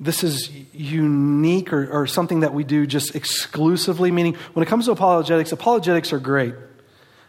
[0.00, 4.86] this is unique or, or something that we do just exclusively, meaning when it comes
[4.86, 6.54] to apologetics, apologetics are great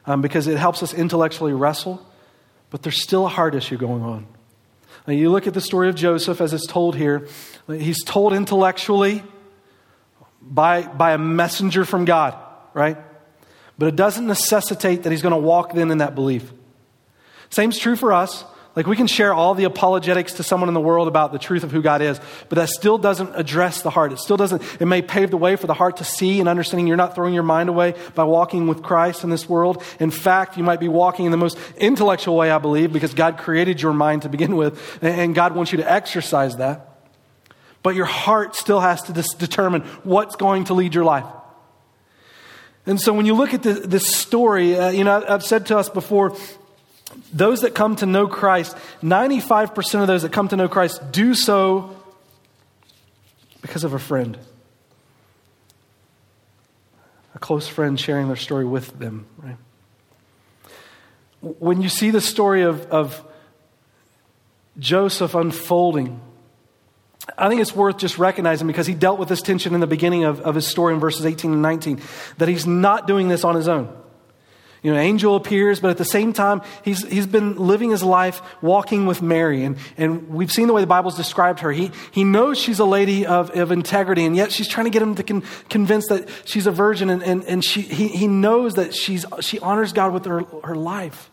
[0.05, 2.03] um, because it helps us intellectually wrestle,
[2.69, 4.25] but there's still a heart issue going on.
[5.05, 7.27] Now, you look at the story of Joseph as it's told here,
[7.67, 9.23] he's told intellectually
[10.41, 12.35] by, by a messenger from God,
[12.73, 12.97] right?
[13.77, 16.51] But it doesn't necessitate that he's going to walk then in that belief.
[17.49, 18.45] Same's true for us.
[18.73, 21.63] Like we can share all the apologetics to someone in the world about the truth
[21.63, 24.13] of who God is, but that still doesn't address the heart.
[24.13, 26.87] It still doesn't, it may pave the way for the heart to see and understanding
[26.87, 29.83] you're not throwing your mind away by walking with Christ in this world.
[29.99, 33.37] In fact, you might be walking in the most intellectual way, I believe, because God
[33.37, 36.87] created your mind to begin with, and God wants you to exercise that.
[37.83, 41.25] But your heart still has to determine what's going to lead your life.
[42.85, 45.77] And so when you look at the, this story, uh, you know, I've said to
[45.77, 46.35] us before,
[47.33, 51.33] those that come to know Christ, 95% of those that come to know Christ do
[51.33, 51.95] so
[53.61, 54.37] because of a friend.
[57.35, 59.57] A close friend sharing their story with them, right?
[61.41, 63.23] When you see the story of, of
[64.77, 66.19] Joseph unfolding,
[67.37, 70.23] I think it's worth just recognizing because he dealt with this tension in the beginning
[70.23, 72.01] of, of his story in verses 18 and 19
[72.37, 73.95] that he's not doing this on his own.
[74.83, 78.03] You know, an angel appears, but at the same time, he's, he's been living his
[78.03, 79.63] life walking with Mary.
[79.63, 81.71] And, and we've seen the way the Bible's described her.
[81.71, 85.01] He, he knows she's a lady of, of integrity, and yet she's trying to get
[85.01, 88.73] him to con, convince that she's a virgin, and, and, and she, he, he knows
[88.75, 91.30] that she's, she honors God with her, her life.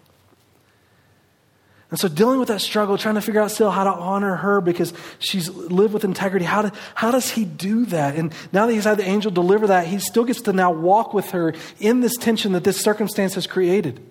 [1.91, 4.61] And so, dealing with that struggle, trying to figure out still how to honor her
[4.61, 8.15] because she's lived with integrity, how, do, how does he do that?
[8.15, 11.15] And now that he's had the angel deliver that, he still gets to now walk
[11.15, 14.05] with her in this tension that this circumstance has created.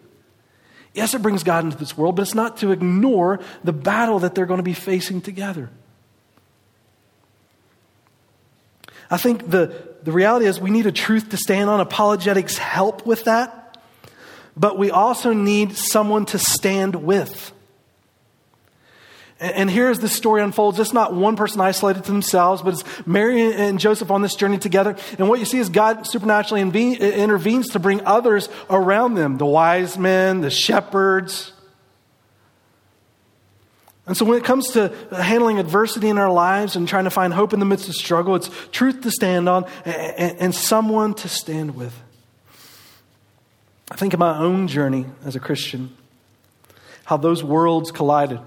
[0.96, 4.34] Yes, it brings God into this world, but it's not to ignore the battle that
[4.34, 5.70] they're going to be facing together.
[9.12, 11.80] I think the, the reality is we need a truth to stand on.
[11.80, 13.78] Apologetics help with that,
[14.58, 17.54] but we also need someone to stand with.
[19.40, 23.08] And here as the story unfolds, it's not one person isolated to themselves, but it's
[23.08, 24.96] Mary and Joseph on this journey together.
[25.20, 29.96] And what you see is God supernaturally intervenes to bring others around them the wise
[29.96, 31.54] men, the shepherds.
[34.08, 37.32] And so when it comes to handling adversity in our lives and trying to find
[37.32, 41.76] hope in the midst of struggle, it's truth to stand on and someone to stand
[41.76, 41.94] with.
[43.92, 45.96] I think of my own journey as a Christian,
[47.06, 48.40] how those worlds collided.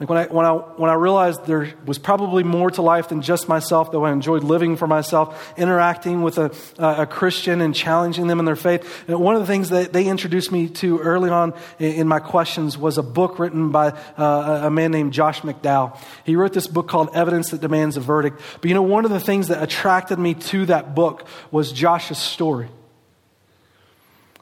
[0.00, 3.20] Like when I, when, I, when I realized there was probably more to life than
[3.20, 8.26] just myself, though I enjoyed living for myself, interacting with a, a Christian and challenging
[8.26, 9.04] them in their faith.
[9.06, 12.78] And one of the things that they introduced me to early on in, my questions
[12.78, 15.98] was a book written by uh, a man named Josh McDowell.
[16.24, 18.40] He wrote this book called Evidence That Demands a Verdict.
[18.62, 22.16] But you know, one of the things that attracted me to that book was Josh's
[22.16, 22.70] story.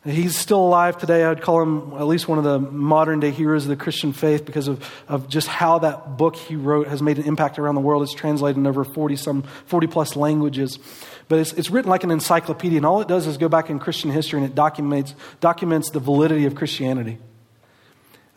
[0.04, 1.24] He's still alive today.
[1.24, 4.44] I'd call him at least one of the modern day heroes of the Christian faith
[4.44, 7.80] because of, of just how that book he wrote has made an impact around the
[7.80, 8.04] world.
[8.04, 10.78] It's translated in over 40, some 40 plus languages.
[11.26, 13.80] But it's, it's written like an encyclopedia, and all it does is go back in
[13.80, 17.18] Christian history and it documents, documents the validity of Christianity.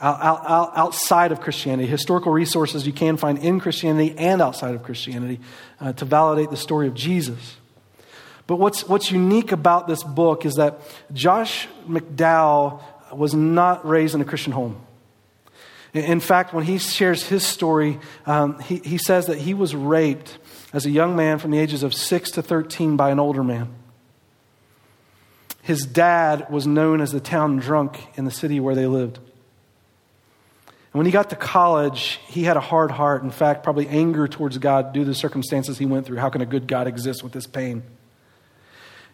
[0.01, 5.39] outside of Christianity, historical resources you can find in Christianity and outside of Christianity
[5.79, 7.57] uh, to validate the story of Jesus.
[8.51, 10.81] But what's, what's unique about this book is that
[11.13, 12.83] Josh McDowell
[13.13, 14.85] was not raised in a Christian home.
[15.93, 20.37] In fact, when he shares his story, um, he, he says that he was raped
[20.73, 23.73] as a young man from the ages of 6 to 13 by an older man.
[25.61, 29.15] His dad was known as the town drunk in the city where they lived.
[29.15, 33.23] And when he got to college, he had a hard heart.
[33.23, 36.17] In fact, probably anger towards God due to the circumstances he went through.
[36.17, 37.83] How can a good God exist with this pain?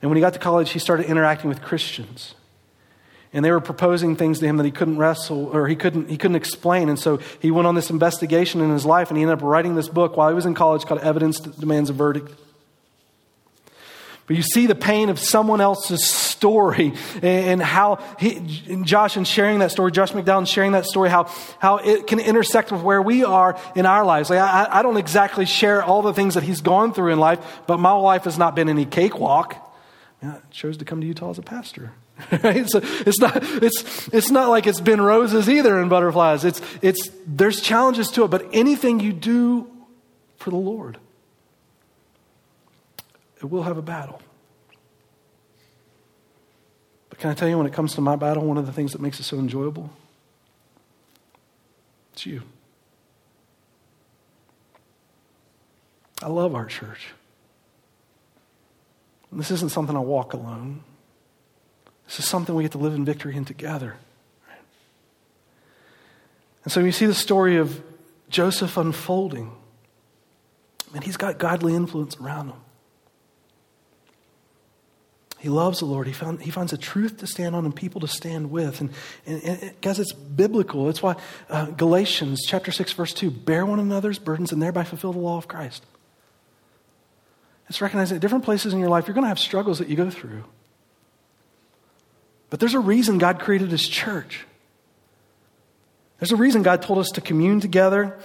[0.01, 2.35] And when he got to college, he started interacting with Christians.
[3.33, 6.17] And they were proposing things to him that he couldn't wrestle or he couldn't, he
[6.17, 6.89] couldn't explain.
[6.89, 9.75] And so he went on this investigation in his life and he ended up writing
[9.75, 12.31] this book while he was in college called Evidence Demands a Verdict.
[14.27, 18.35] But you see the pain of someone else's story and how he,
[18.69, 22.19] and Josh, in sharing that story, Josh McDowell sharing that story, how, how it can
[22.19, 24.29] intersect with where we are in our lives.
[24.29, 27.61] Like I, I don't exactly share all the things that he's gone through in life,
[27.67, 29.63] but my life has not been any cakewalk.
[30.21, 31.93] I chose to come to Utah as a pastor.
[32.43, 32.67] right?
[32.67, 36.43] So it's not, it's, it's not like it's been roses either and butterflies.
[36.43, 39.69] It's, it's, there's challenges to it, but anything you do
[40.37, 40.97] for the Lord
[43.39, 44.21] it will have a battle.
[47.09, 48.93] But can I tell you, when it comes to my battle, one of the things
[48.93, 49.89] that makes it so enjoyable?
[52.13, 52.41] It's you.
[56.21, 57.09] I love our church.
[59.31, 60.83] This isn't something I walk alone.
[62.07, 63.97] This is something we get to live in victory in together.
[66.63, 67.81] And so you see the story of
[68.29, 69.51] Joseph unfolding,
[70.93, 72.57] and he's got godly influence around him.
[75.39, 76.07] He loves the Lord.
[76.07, 78.81] He, found, he finds a truth to stand on and people to stand with.
[78.81, 78.89] And,
[79.25, 80.85] and, and guys, it's biblical.
[80.85, 81.15] That's why
[81.49, 85.37] uh, Galatians chapter 6, verse 2 bear one another's burdens and thereby fulfill the law
[85.37, 85.85] of Christ.
[87.69, 89.95] It's recognizing that different places in your life, you're going to have struggles that you
[89.95, 90.43] go through.
[92.49, 94.45] But there's a reason God created His church.
[96.19, 98.17] There's a reason God told us to commune together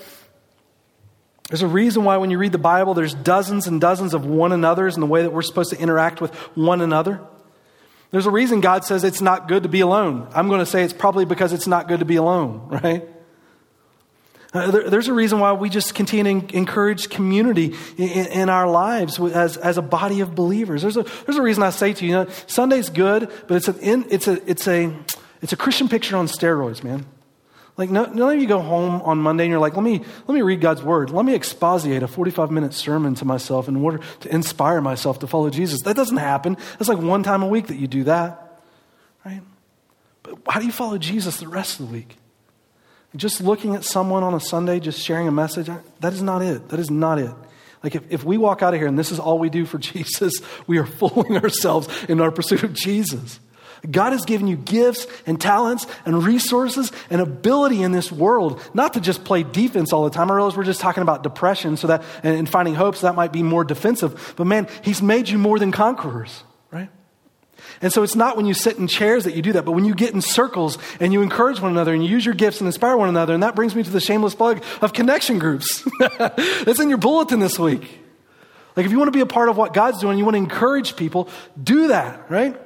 [1.53, 4.53] there's a reason why when you read the Bible, there's dozens and dozens of one
[4.53, 7.21] another's in the way that we're supposed to interact with one another.
[8.11, 10.29] There's a reason God says it's not good to be alone.
[10.35, 13.07] I'm going to say it's probably because it's not good to be alone, right?
[14.55, 18.71] Uh, there, there's a reason why we just continue to encourage community in, in, our
[18.71, 20.83] lives as, as a body of believers.
[20.83, 23.69] There's a, there's a reason I say to you, you know, Sunday's good, but it's,
[23.69, 24.95] a, it's, a, it's, a,
[25.41, 27.07] it's a Christian picture on steroids, man.
[27.79, 30.43] Like, none of you go home on Monday and you're like, let me, let me
[30.43, 31.09] read God's word.
[31.09, 35.27] Let me exposiate a 45 minute sermon to myself in order to inspire myself to
[35.27, 35.81] follow Jesus.
[35.83, 36.59] That doesn't happen.
[36.79, 38.61] That's like one time a week that you do that,
[39.25, 39.41] right?
[40.23, 42.19] But how do you follow Jesus the rest of the week?
[43.15, 45.69] Just looking at someone on a Sunday, just sharing a message,
[46.01, 46.69] that is not it.
[46.71, 47.35] That is not it.
[47.83, 49.79] Like, if, if we walk out of here and this is all we do for
[49.93, 50.35] Jesus,
[50.67, 53.41] we are fooling ourselves in our pursuit of Jesus.
[53.91, 58.95] God has given you gifts and talents and resources and ability in this world, not
[58.95, 60.31] to just play defense all the time.
[60.31, 63.33] I realize we're just talking about depression so that, and finding hope, so that might
[63.33, 64.35] be more defensive.
[64.37, 66.45] But man, He's made you more than conquerors?
[67.81, 69.85] And so it's not when you sit in chairs that you do that, but when
[69.85, 72.67] you get in circles and you encourage one another and you use your gifts and
[72.67, 73.35] inspire one another.
[73.35, 75.87] And that brings me to the shameless plug of connection groups.
[75.99, 78.01] That's in your bulletin this week.
[78.77, 80.39] Like if you want to be a part of what God's doing, you want to
[80.39, 81.29] encourage people,
[81.63, 82.57] do that, right?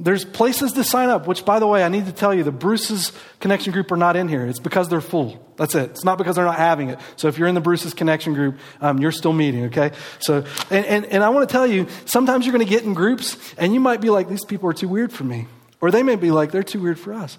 [0.00, 2.52] There's places to sign up, which, by the way, I need to tell you, the
[2.52, 4.46] Bruce's Connection Group are not in here.
[4.46, 5.44] It's because they're full.
[5.56, 5.90] That's it.
[5.90, 7.00] It's not because they're not having it.
[7.16, 9.90] So if you're in the Bruce's Connection Group, um, you're still meeting, okay?
[10.20, 12.94] So, and, and, and I want to tell you, sometimes you're going to get in
[12.94, 15.48] groups and you might be like, these people are too weird for me.
[15.80, 17.38] Or they may be like, they're too weird for us.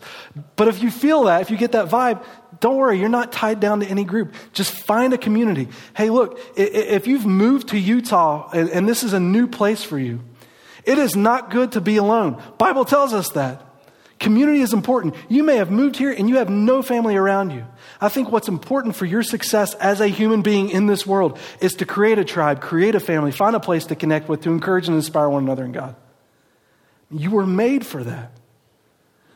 [0.56, 2.24] But if you feel that, if you get that vibe,
[2.60, 4.34] don't worry, you're not tied down to any group.
[4.54, 5.68] Just find a community.
[5.96, 10.22] Hey, look, if you've moved to Utah and this is a new place for you,
[10.84, 12.42] it is not good to be alone.
[12.58, 13.66] Bible tells us that.
[14.20, 15.16] Community is important.
[15.30, 17.66] You may have moved here and you have no family around you.
[18.02, 21.74] I think what's important for your success as a human being in this world is
[21.76, 24.88] to create a tribe, create a family, find a place to connect with, to encourage
[24.88, 25.96] and inspire one another in God.
[27.10, 28.32] You were made for that.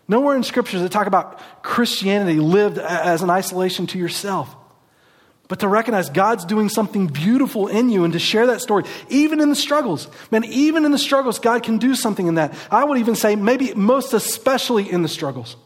[0.07, 4.53] Nowhere in scriptures that talk about Christianity lived as an isolation to yourself
[5.47, 9.41] but to recognize God's doing something beautiful in you and to share that story, even
[9.41, 10.07] in the struggles.
[10.31, 12.53] Man, even in the struggles, God can do something in that.
[12.71, 15.57] I would even say, maybe most especially in the struggles.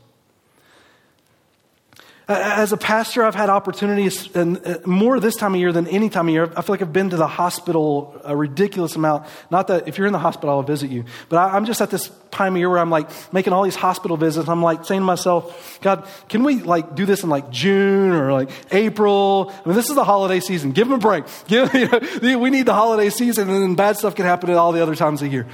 [2.30, 6.10] As a pastor, I've had opportunities, and uh, more this time of year than any
[6.10, 6.52] time of year.
[6.58, 9.28] I feel like I've been to the hospital a ridiculous amount.
[9.50, 12.12] Not that if you're in the hospital, I'll visit you, but I'm just at this
[12.32, 14.50] time of year where I'm like making all these hospital visits.
[14.50, 18.34] I'm like saying to myself, God, can we like do this in like June or
[18.34, 19.54] like April?
[19.64, 20.74] I mean, this is the holiday season.
[20.74, 21.24] Give them a break.
[21.48, 24.58] Give, you know, we need the holiday season, and then bad stuff can happen at
[24.58, 25.48] all the other times of year.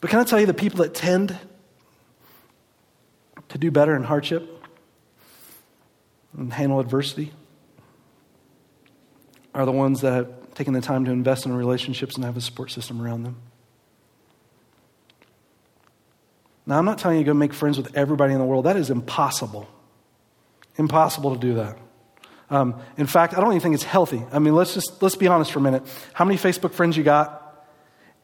[0.00, 1.36] But can I tell you, the people that tend
[3.48, 4.55] to do better in hardship
[6.36, 7.32] and handle adversity
[9.54, 12.40] are the ones that have taken the time to invest in relationships and have a
[12.40, 13.36] support system around them.
[16.66, 18.66] Now, I'm not telling you to go make friends with everybody in the world.
[18.66, 19.68] That is impossible.
[20.76, 21.78] Impossible to do that.
[22.50, 24.22] Um, in fact, I don't even think it's healthy.
[24.32, 25.82] I mean, let's just let's be honest for a minute.
[26.12, 27.66] How many Facebook friends you got,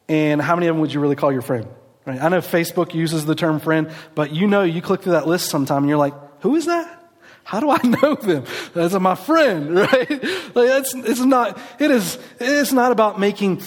[0.07, 1.67] and how many of them would you really call your friend?
[2.05, 2.21] Right?
[2.21, 5.49] I know Facebook uses the term friend, but you know, you click through that list
[5.49, 7.02] sometime, and you're like, "Who is that?
[7.43, 8.45] How do I know them?
[8.73, 10.09] That's my friend, right?
[10.09, 11.59] Like that's it's not.
[11.79, 12.17] It is.
[12.39, 13.61] It's not about making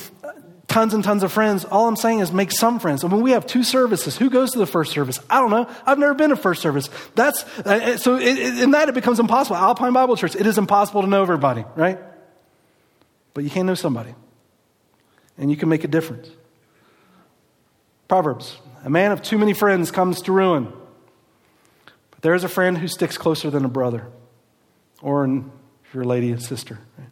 [0.67, 1.65] tons and tons of friends.
[1.65, 3.05] All I'm saying is make some friends.
[3.05, 4.17] I mean, we have two services.
[4.17, 5.19] Who goes to the first service?
[5.29, 5.69] I don't know.
[5.85, 6.89] I've never been to first service.
[7.15, 8.17] That's uh, so.
[8.17, 9.57] It, in that, it becomes impossible.
[9.57, 10.35] Alpine Bible Church.
[10.35, 11.99] It is impossible to know everybody, right?
[13.35, 14.15] But you can know somebody,
[15.37, 16.29] and you can make a difference.
[18.09, 20.73] Proverbs: A man of too many friends comes to ruin.
[22.27, 24.05] There is a friend who sticks closer than a brother,
[25.01, 25.49] or in,
[25.85, 26.77] if you're a lady, a sister.
[26.99, 27.07] Right?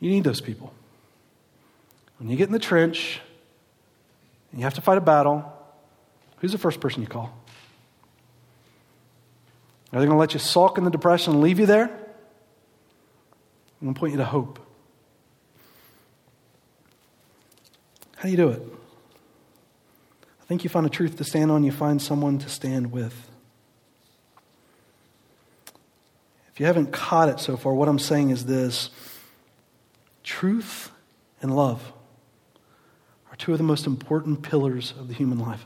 [0.00, 0.74] You need those people.
[2.18, 3.20] When you get in the trench
[4.50, 5.44] and you have to fight a battle,
[6.38, 7.32] who's the first person you call?
[9.92, 11.84] Are they going to let you sulk in the depression and leave you there?
[11.84, 11.92] I'm
[13.80, 14.58] going to point you to hope.
[18.16, 18.73] How do you do it?
[20.44, 23.30] I think you find a truth to stand on, you find someone to stand with.
[26.52, 28.90] If you haven't caught it so far, what I'm saying is this
[30.22, 30.90] truth
[31.40, 31.92] and love
[33.32, 35.64] are two of the most important pillars of the human life.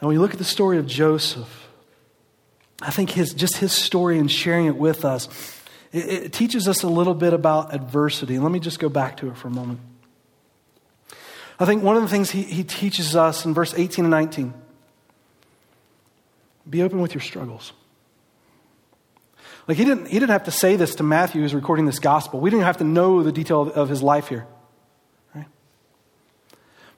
[0.00, 1.68] Now, when you look at the story of Joseph,
[2.82, 5.28] I think his, just his story and sharing it with us,
[5.92, 8.38] it, it teaches us a little bit about adversity.
[8.38, 9.80] Let me just go back to it for a moment.
[11.60, 14.54] I think one of the things he, he teaches us in verse 18 and 19
[16.68, 17.72] be open with your struggles.
[19.68, 22.40] Like he didn't, he didn't have to say this to Matthew who's recording this gospel.
[22.40, 24.46] We didn't have to know the detail of, his life here.
[25.34, 25.46] Right?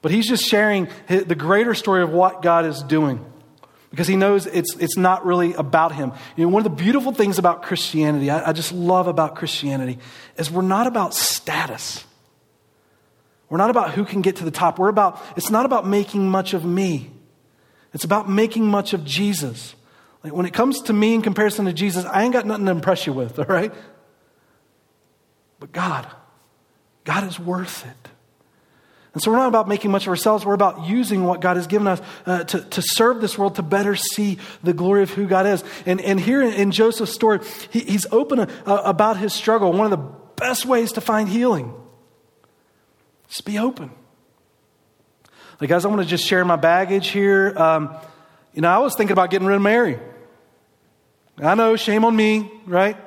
[0.01, 3.25] But he's just sharing the greater story of what God is doing
[3.89, 6.13] because he knows it's, it's not really about him.
[6.35, 9.99] You know, one of the beautiful things about Christianity, I, I just love about Christianity,
[10.37, 12.05] is we're not about status.
[13.53, 14.79] We're not about who can get to the top.
[14.79, 17.11] We're about, it's not about making much of me.
[17.93, 19.75] It's about making much of Jesus.
[20.23, 22.71] Like when it comes to me in comparison to Jesus, I ain't got nothing to
[22.71, 23.71] impress you with, all right?
[25.59, 26.07] But God,
[27.03, 28.09] God is worth it.
[29.13, 30.43] And so we're not about making much of ourselves.
[30.43, 33.61] We're about using what God has given us uh, to, to serve this world to
[33.61, 35.63] better see the glory of who God is.
[35.85, 37.39] And, and here in, Joseph's story,
[37.69, 39.71] he, he's open uh, about his struggle.
[39.71, 41.75] One of the best ways to find healing
[43.27, 43.91] just be open.
[45.59, 47.53] Like, guys, I want to just share my baggage here.
[47.57, 47.95] Um,
[48.53, 49.99] you know, I was thinking about getting rid of Mary.
[51.37, 52.97] I know, shame on me, right?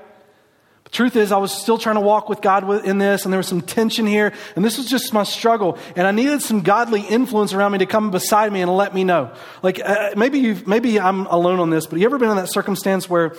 [0.84, 3.38] The truth is, I was still trying to walk with God in this, and there
[3.38, 5.78] was some tension here, and this was just my struggle.
[5.96, 9.04] And I needed some godly influence around me to come beside me and let me
[9.04, 9.32] know.
[9.62, 12.52] Like, uh, maybe, you maybe I'm alone on this, but you ever been in that
[12.52, 13.34] circumstance where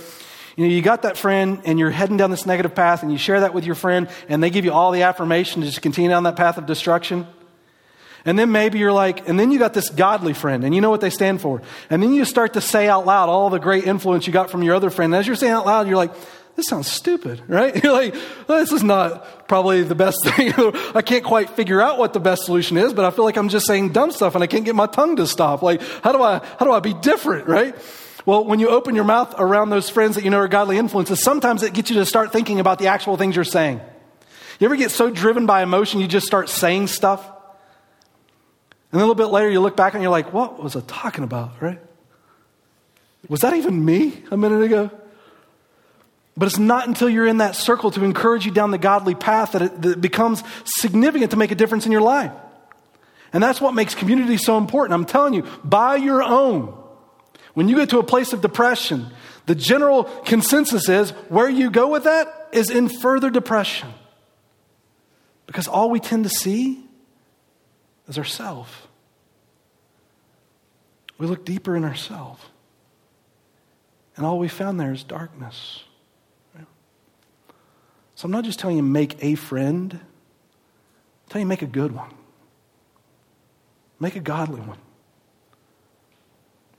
[0.57, 3.19] you know, you got that friend and you're heading down this negative path and you
[3.19, 6.09] share that with your friend and they give you all the affirmation to just continue
[6.09, 7.27] down that path of destruction.
[8.25, 10.89] And then maybe you're like, and then you got this godly friend and you know
[10.89, 11.61] what they stand for.
[11.91, 14.63] And then you start to say out loud all the great influence you got from
[14.63, 15.13] your other friend.
[15.13, 16.11] And as you're saying out loud, you're like,
[16.55, 17.71] this sounds stupid, right?
[17.83, 18.15] You're like,
[18.47, 20.51] well, this is not probably the best thing.
[20.95, 23.49] I can't quite figure out what the best solution is, but I feel like I'm
[23.49, 25.61] just saying dumb stuff and I can't get my tongue to stop.
[25.61, 27.75] Like, how do I, how do I be different, right?
[28.27, 31.23] Well, when you open your mouth around those friends that you know are godly influences,
[31.23, 33.79] sometimes it gets you to start thinking about the actual things you're saying.
[34.59, 37.25] You ever get so driven by emotion you just start saying stuff?
[38.91, 41.23] And a little bit later you look back and you're like, what was I talking
[41.23, 41.79] about, right?
[43.29, 44.91] Was that even me a minute ago?
[46.35, 49.53] But it's not until you're in that circle to encourage you down the godly path
[49.53, 52.33] that it, that it becomes significant to make a difference in your life.
[53.31, 54.95] And that's what makes community so important.
[54.95, 56.76] I'm telling you, buy your own.
[57.57, 59.07] When you get to a place of depression,
[59.47, 63.89] the general consensus is where you go with that is in further depression.
[65.47, 66.85] Because all we tend to see
[68.07, 68.87] is ourself.
[71.17, 72.43] We look deeper in ourselves.
[74.15, 75.83] And all we found there is darkness.
[78.13, 81.91] So I'm not just telling you make a friend, I'm telling you make a good
[81.91, 82.13] one.
[83.99, 84.77] Make a godly one.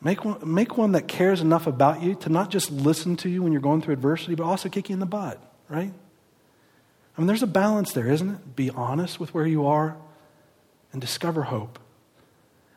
[0.00, 3.42] Make one, make one that cares enough about you to not just listen to you
[3.42, 5.92] when you're going through adversity, but also kick you in the butt, right?
[7.16, 8.56] I mean, there's a balance there, isn't it?
[8.56, 9.96] Be honest with where you are
[10.92, 11.80] and discover hope.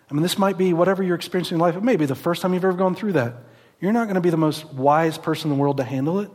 [0.10, 1.76] I mean, this might be whatever you're experiencing in life.
[1.76, 3.36] It may be the first time you've ever gone through that.
[3.80, 6.30] You're not going to be the most wise person in the world to handle it,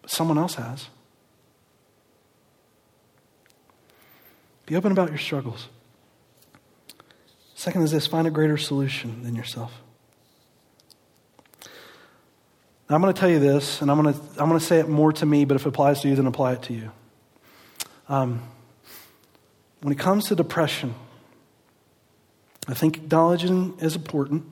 [0.00, 0.88] but someone else has.
[4.66, 5.68] Be open about your struggles.
[7.64, 9.72] Second is this find a greater solution than yourself.
[12.90, 14.80] Now, I'm going to tell you this, and I'm going to, I'm going to say
[14.80, 16.92] it more to me, but if it applies to you, then apply it to you.
[18.06, 18.42] Um,
[19.80, 20.94] when it comes to depression,
[22.68, 24.44] I think acknowledging is important,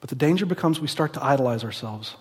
[0.00, 2.16] but the danger becomes we start to idolize ourselves.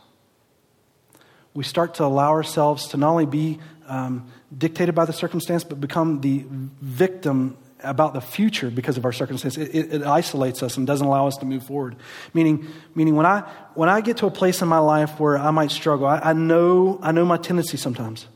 [1.55, 3.57] We start to allow ourselves to not only be
[3.87, 9.11] um, dictated by the circumstance, but become the victim about the future because of our
[9.11, 9.57] circumstance.
[9.57, 11.95] It, it, it, isolates us and doesn't allow us to move forward.
[12.33, 13.41] Meaning, meaning when, I,
[13.73, 16.33] when I get to a place in my life where I might struggle, I, I,
[16.33, 18.27] know, I know my tendency sometimes.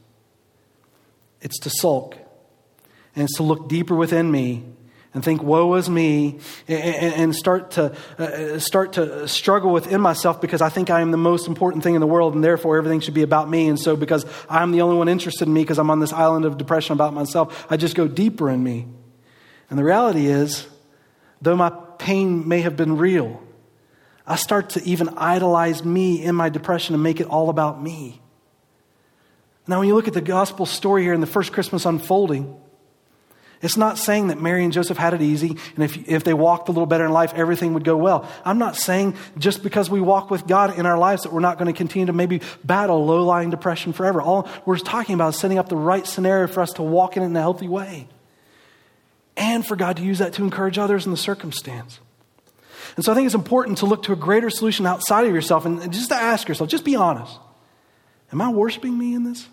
[1.41, 2.17] It's to sulk,
[3.15, 4.63] and it's to look deeper within me
[5.13, 10.41] and think, woe is me, and, and start, to, uh, start to struggle within myself
[10.41, 12.99] because I think I am the most important thing in the world, and therefore everything
[12.99, 13.67] should be about me.
[13.67, 16.45] And so, because I'm the only one interested in me, because I'm on this island
[16.45, 18.87] of depression about myself, I just go deeper in me.
[19.69, 20.67] And the reality is,
[21.41, 23.41] though my pain may have been real,
[24.25, 28.21] I start to even idolize me in my depression and make it all about me.
[29.67, 32.59] Now, when you look at the gospel story here in the first Christmas unfolding,
[33.61, 36.67] it's not saying that Mary and Joseph had it easy, and if, if they walked
[36.67, 38.29] a little better in life, everything would go well.
[38.43, 41.57] I'm not saying just because we walk with God in our lives that we're not
[41.57, 44.21] going to continue to maybe battle low lying depression forever.
[44.21, 47.23] All we're talking about is setting up the right scenario for us to walk in
[47.23, 48.09] it in a healthy way
[49.35, 51.99] and for God to use that to encourage others in the circumstance.
[52.95, 55.65] And so I think it's important to look to a greater solution outside of yourself
[55.65, 57.37] and just to ask yourself, just be honest.
[58.31, 59.47] Am I worshiping me in this?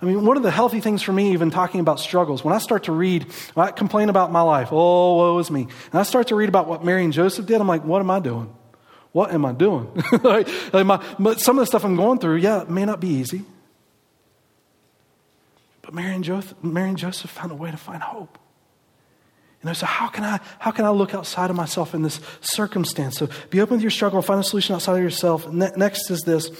[0.00, 2.58] I mean, one of the healthy things for me, even talking about struggles, when I
[2.58, 3.26] start to read,
[3.56, 5.62] I complain about my life, oh, woe is me.
[5.62, 8.10] And I start to read about what Mary and Joseph did, I'm like, what am
[8.10, 8.52] I doing?
[9.12, 9.88] What am I doing?
[10.22, 13.44] like, some of the stuff I'm going through, yeah, it may not be easy.
[15.82, 18.38] But Mary and, Mary and Joseph found a way to find hope.
[19.62, 22.20] You know, so how can I how can I look outside of myself in this
[22.40, 23.16] circumstance?
[23.16, 25.48] So be open to your struggle find a solution outside of yourself.
[25.50, 26.50] Ne- next is this: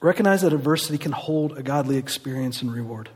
[0.00, 3.10] recognize that adversity can hold a godly experience and reward.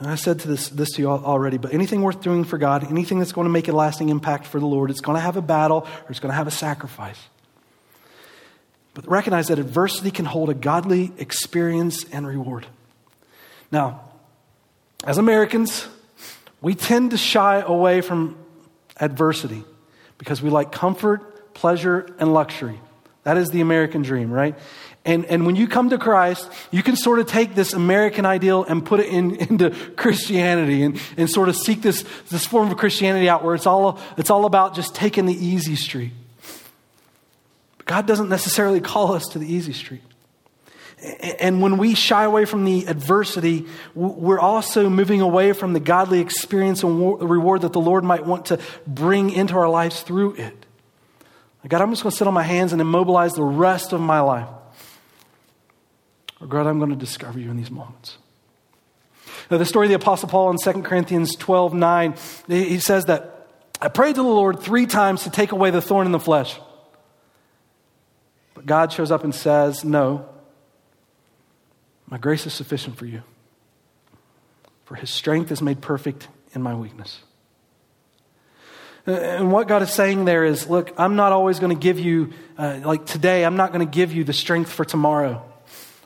[0.00, 2.90] And I said to this, this to you already, but anything worth doing for God,
[2.90, 5.36] anything that's going to make a lasting impact for the Lord, it's going to have
[5.36, 7.18] a battle or it's going to have a sacrifice.
[8.92, 12.66] But recognize that adversity can hold a godly experience and reward.
[13.70, 14.00] Now,
[15.04, 15.86] as Americans,
[16.64, 18.38] we tend to shy away from
[18.98, 19.62] adversity
[20.16, 22.80] because we like comfort, pleasure, and luxury.
[23.24, 24.56] That is the American dream, right?
[25.04, 28.64] And, and when you come to Christ, you can sort of take this American ideal
[28.64, 32.78] and put it in, into Christianity and, and sort of seek this, this form of
[32.78, 36.12] Christianity out where it's all, it's all about just taking the easy street.
[37.76, 40.00] But God doesn't necessarily call us to the easy street.
[41.40, 46.20] And when we shy away from the adversity, we're also moving away from the godly
[46.20, 50.66] experience and reward that the Lord might want to bring into our lives through it.
[51.68, 54.20] God, I'm just going to sit on my hands and immobilize the rest of my
[54.20, 54.48] life.
[56.40, 58.18] Or, God, I'm going to discover you in these moments.
[59.50, 62.14] Now, the story of the Apostle Paul in 2 Corinthians 12 9,
[62.48, 63.48] he says that
[63.80, 66.58] I prayed to the Lord three times to take away the thorn in the flesh.
[68.54, 70.28] But God shows up and says, No,
[72.14, 73.24] my grace is sufficient for you,
[74.84, 77.18] for his strength is made perfect in my weakness.
[79.04, 82.32] And what God is saying there is look, I'm not always going to give you,
[82.56, 85.44] uh, like today, I'm not going to give you the strength for tomorrow.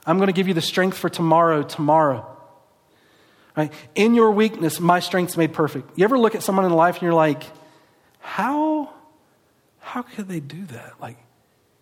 [0.06, 2.26] I'm going to give you the strength for tomorrow, tomorrow.
[3.54, 3.70] Right?
[3.94, 5.98] In your weakness, my strength's made perfect.
[5.98, 7.42] You ever look at someone in life and you're like,
[8.20, 8.94] how,
[9.80, 10.94] how could they do that?
[11.02, 11.18] Like,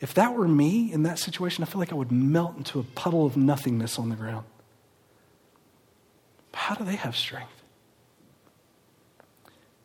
[0.01, 2.83] if that were me in that situation, I feel like I would melt into a
[2.83, 4.45] puddle of nothingness on the ground.
[6.53, 7.53] How do they have strength?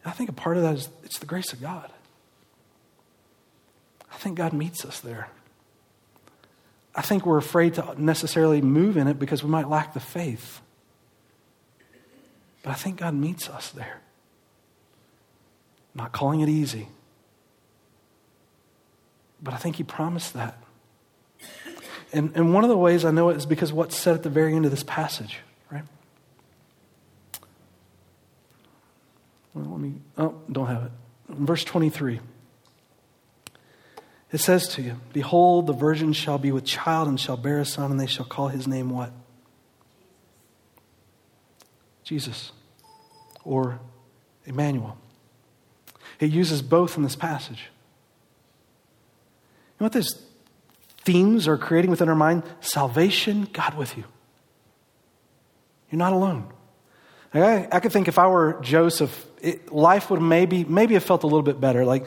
[0.03, 1.91] I think a part of that is it's the grace of God.
[4.11, 5.29] I think God meets us there.
[6.95, 10.61] I think we're afraid to necessarily move in it because we might lack the faith.
[12.63, 14.01] But I think God meets us there.
[15.93, 16.87] I'm not calling it easy.
[19.41, 20.61] But I think he promised that.
[22.13, 24.29] And, and one of the ways I know it is because what's said at the
[24.29, 25.37] very end of this passage,
[25.71, 25.83] right?
[29.53, 30.91] Well, let me, oh, don't have it.
[31.29, 32.19] Verse 23,
[34.31, 37.65] it says to you, Behold, the virgin shall be with child and shall bear a
[37.65, 39.11] son, and they shall call his name what?
[42.03, 42.51] Jesus.
[43.43, 43.79] Or
[44.45, 44.97] Emmanuel.
[46.19, 47.70] It uses both in this passage.
[49.81, 50.21] Know what those
[50.99, 52.43] themes are creating within our mind?
[52.59, 54.03] Salvation, God with you.
[55.89, 56.53] You're not alone.
[57.33, 61.23] I, I could think if I were Joseph, it, life would maybe maybe have felt
[61.23, 61.83] a little bit better.
[61.83, 62.05] Like,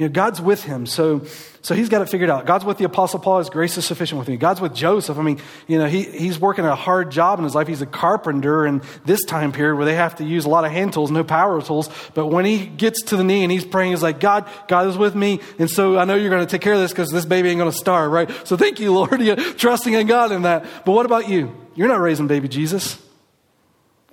[0.00, 1.26] you know, God's with him, so
[1.60, 2.46] so he's got it figured out.
[2.46, 4.38] God's with the Apostle Paul; His grace is sufficient with me.
[4.38, 5.18] God's with Joseph.
[5.18, 7.68] I mean, you know, he he's working a hard job in his life.
[7.68, 10.72] He's a carpenter in this time period where they have to use a lot of
[10.72, 11.90] hand tools, no power tools.
[12.14, 14.96] But when he gets to the knee and he's praying, he's like, God, God is
[14.96, 17.26] with me, and so I know you're going to take care of this because this
[17.26, 18.30] baby ain't going to starve, right?
[18.48, 20.64] So thank you, Lord, you trusting in God in that.
[20.86, 21.54] But what about you?
[21.74, 22.98] You're not raising baby Jesus.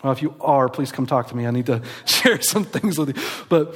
[0.04, 1.48] Well, if you are, please come talk to me.
[1.48, 3.24] I need to share some things with you.
[3.48, 3.76] But,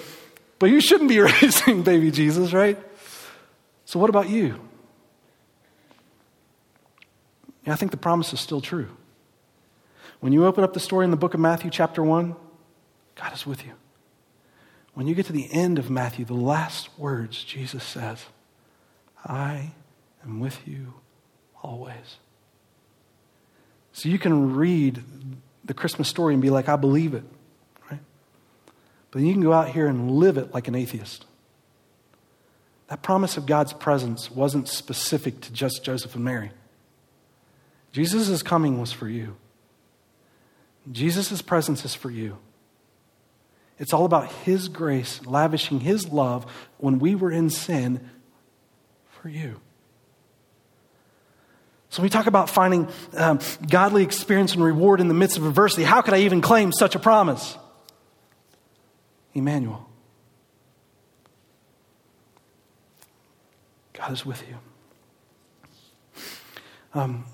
[0.61, 2.77] but you shouldn't be raising baby Jesus, right?
[3.85, 4.59] So, what about you?
[7.65, 8.89] I think the promise is still true.
[10.19, 12.35] When you open up the story in the book of Matthew, chapter 1,
[13.15, 13.71] God is with you.
[14.93, 18.25] When you get to the end of Matthew, the last words, Jesus says,
[19.25, 19.71] I
[20.23, 20.93] am with you
[21.63, 22.17] always.
[23.93, 25.03] So you can read
[25.65, 27.23] the Christmas story and be like, I believe it.
[29.11, 31.25] But you can go out here and live it like an atheist.
[32.87, 36.51] That promise of God's presence wasn't specific to just Joseph and Mary.
[37.91, 39.35] Jesus' coming was for you.
[40.91, 42.37] Jesus' presence is for you.
[43.77, 46.45] It's all about His grace, lavishing His love
[46.77, 48.09] when we were in sin
[49.09, 49.59] for you.
[51.89, 52.87] So we talk about finding
[53.17, 53.39] um,
[53.69, 55.83] godly experience and reward in the midst of adversity.
[55.83, 57.57] How could I even claim such a promise?
[59.33, 59.87] Emmanuel.
[63.93, 64.57] God is with you.
[66.93, 67.25] Um,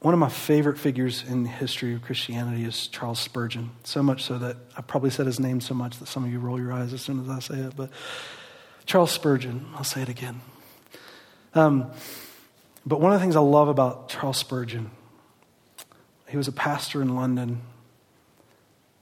[0.00, 3.70] one of my favorite figures in the history of Christianity is Charles Spurgeon.
[3.84, 6.38] So much so that I probably said his name so much that some of you
[6.38, 7.76] roll your eyes as soon as I say it.
[7.76, 7.90] But
[8.84, 10.40] Charles Spurgeon, I'll say it again.
[11.54, 11.90] Um,
[12.84, 14.90] but one of the things I love about Charles Spurgeon,
[16.28, 17.62] he was a pastor in London,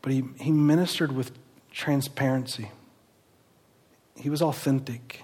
[0.04, 1.32] but he, he ministered with
[1.70, 2.70] transparency.
[4.16, 5.22] He was authentic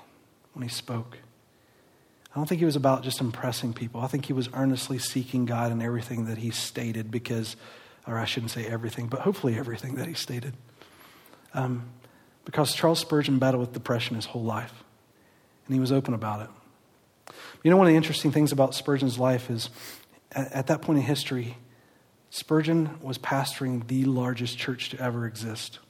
[0.54, 1.18] when he spoke.
[2.32, 4.00] I don't think he was about just impressing people.
[4.00, 7.56] I think he was earnestly seeking God in everything that he stated because,
[8.06, 10.54] or I shouldn't say everything, but hopefully everything that he stated.
[11.52, 11.90] Um,
[12.46, 14.82] because Charles Spurgeon battled with depression his whole life,
[15.66, 17.34] and he was open about it.
[17.62, 19.68] You know, one of the interesting things about Spurgeon's life is
[20.32, 21.58] at, at that point in history,
[22.30, 25.80] Spurgeon was pastoring the largest church to ever exist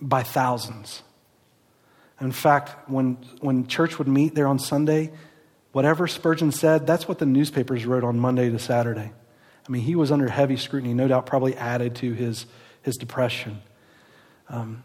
[0.00, 1.02] by thousands.
[2.20, 5.12] In fact, when, when church would meet there on Sunday,
[5.72, 9.12] whatever Spurgeon said, that's what the newspapers wrote on Monday to Saturday.
[9.66, 12.46] I mean, he was under heavy scrutiny, no doubt, probably added to his,
[12.82, 13.60] his depression.
[14.48, 14.84] Um,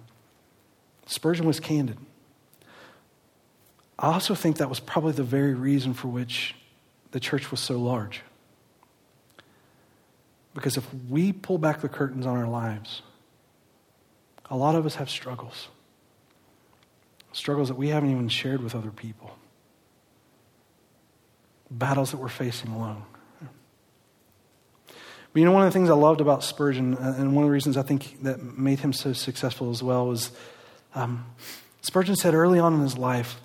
[1.05, 1.97] Spurgeon was candid.
[3.97, 6.55] I also think that was probably the very reason for which
[7.11, 8.21] the church was so large.
[10.53, 13.01] Because if we pull back the curtains on our lives,
[14.49, 15.69] a lot of us have struggles.
[17.31, 19.37] Struggles that we haven't even shared with other people.
[21.69, 23.03] Battles that we're facing alone.
[25.33, 27.47] But you know, one of the things I loved about Spurgeon, uh, and one of
[27.47, 30.31] the reasons I think that made him so successful as well, was
[30.93, 31.25] um,
[31.81, 33.39] Spurgeon said early on in his life,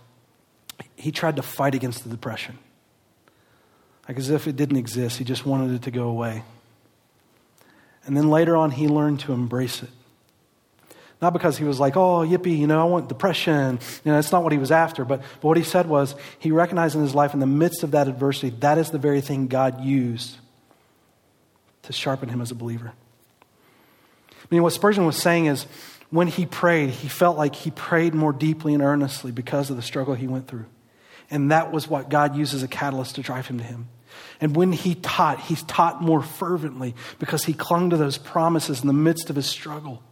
[0.96, 2.58] he tried to fight against the depression.
[4.08, 6.42] Like as if it didn't exist, he just wanted it to go away.
[8.06, 9.90] And then later on, he learned to embrace it.
[11.20, 13.78] Not because he was like, oh, yippee, you know, I want depression.
[14.04, 15.04] You know, that's not what he was after.
[15.04, 17.92] But, but what he said was, he recognized in his life, in the midst of
[17.92, 20.36] that adversity, that is the very thing God used
[21.82, 22.92] to sharpen him as a believer.
[24.30, 25.66] I mean, what Spurgeon was saying is,
[26.10, 29.82] when he prayed, he felt like he prayed more deeply and earnestly because of the
[29.82, 30.66] struggle he went through.
[31.30, 33.88] And that was what God used as a catalyst to drive him to him.
[34.40, 38.86] And when he taught, he taught more fervently because he clung to those promises in
[38.86, 40.02] the midst of his struggle.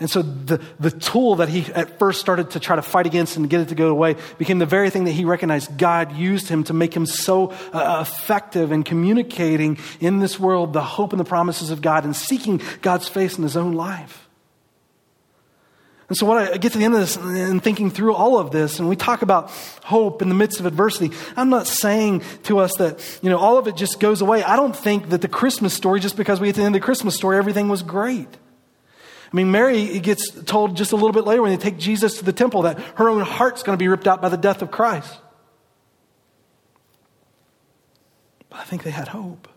[0.00, 3.36] And so the, the tool that he at first started to try to fight against
[3.36, 6.48] and get it to go away became the very thing that he recognized God used
[6.48, 11.20] him to make him so uh, effective in communicating in this world the hope and
[11.20, 14.23] the promises of God and seeking God's face in his own life.
[16.08, 18.50] And so, when I get to the end of this and thinking through all of
[18.50, 19.50] this, and we talk about
[19.82, 23.56] hope in the midst of adversity, I'm not saying to us that, you know, all
[23.56, 24.42] of it just goes away.
[24.42, 26.82] I don't think that the Christmas story, just because we get to the end of
[26.82, 28.28] the Christmas story, everything was great.
[29.34, 32.24] I mean, Mary gets told just a little bit later when they take Jesus to
[32.24, 34.70] the temple that her own heart's going to be ripped out by the death of
[34.70, 35.12] Christ.
[38.50, 39.48] But I think they had hope.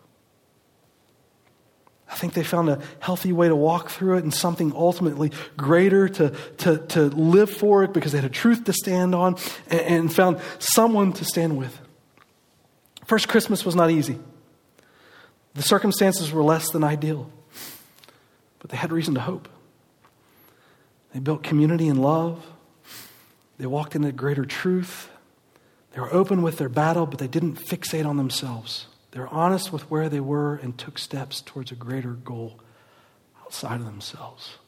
[2.18, 6.08] I think they found a healthy way to walk through it and something ultimately greater
[6.08, 9.36] to, to, to live for it because they had a truth to stand on
[9.68, 11.78] and, and found someone to stand with.
[13.06, 14.18] First Christmas was not easy.
[15.54, 17.30] The circumstances were less than ideal,
[18.58, 19.48] but they had reason to hope.
[21.14, 22.44] They built community and love.
[23.58, 25.08] They walked into greater truth.
[25.92, 28.86] They were open with their battle, but they didn't fixate on themselves.
[29.10, 32.60] They were honest with where they were and took steps towards a greater goal
[33.42, 34.58] outside of themselves.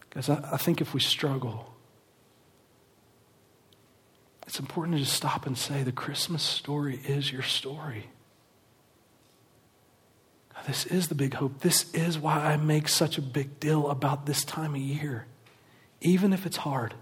[0.00, 1.72] Because I, I think if we struggle,
[4.46, 8.08] it's important to just stop and say the Christmas story is your story.
[10.66, 11.60] This is the big hope.
[11.60, 15.26] This is why I make such a big deal about this time of year,
[16.00, 16.94] even if it's hard.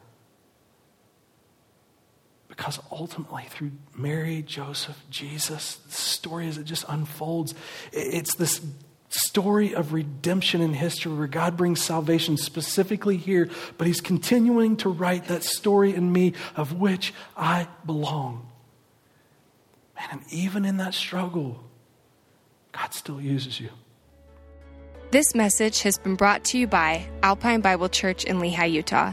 [2.55, 7.55] Because ultimately, through Mary, Joseph, Jesus, the story as it just unfolds,
[7.93, 8.61] it's this
[9.09, 13.49] story of redemption in history where God brings salvation specifically here,
[13.79, 18.47] but He's continuing to write that story in me of which I belong.
[19.97, 21.59] Man, and even in that struggle,
[22.73, 23.71] God still uses you.
[25.11, 29.13] This message has been brought to you by Alpine Bible Church in Lehi, Utah.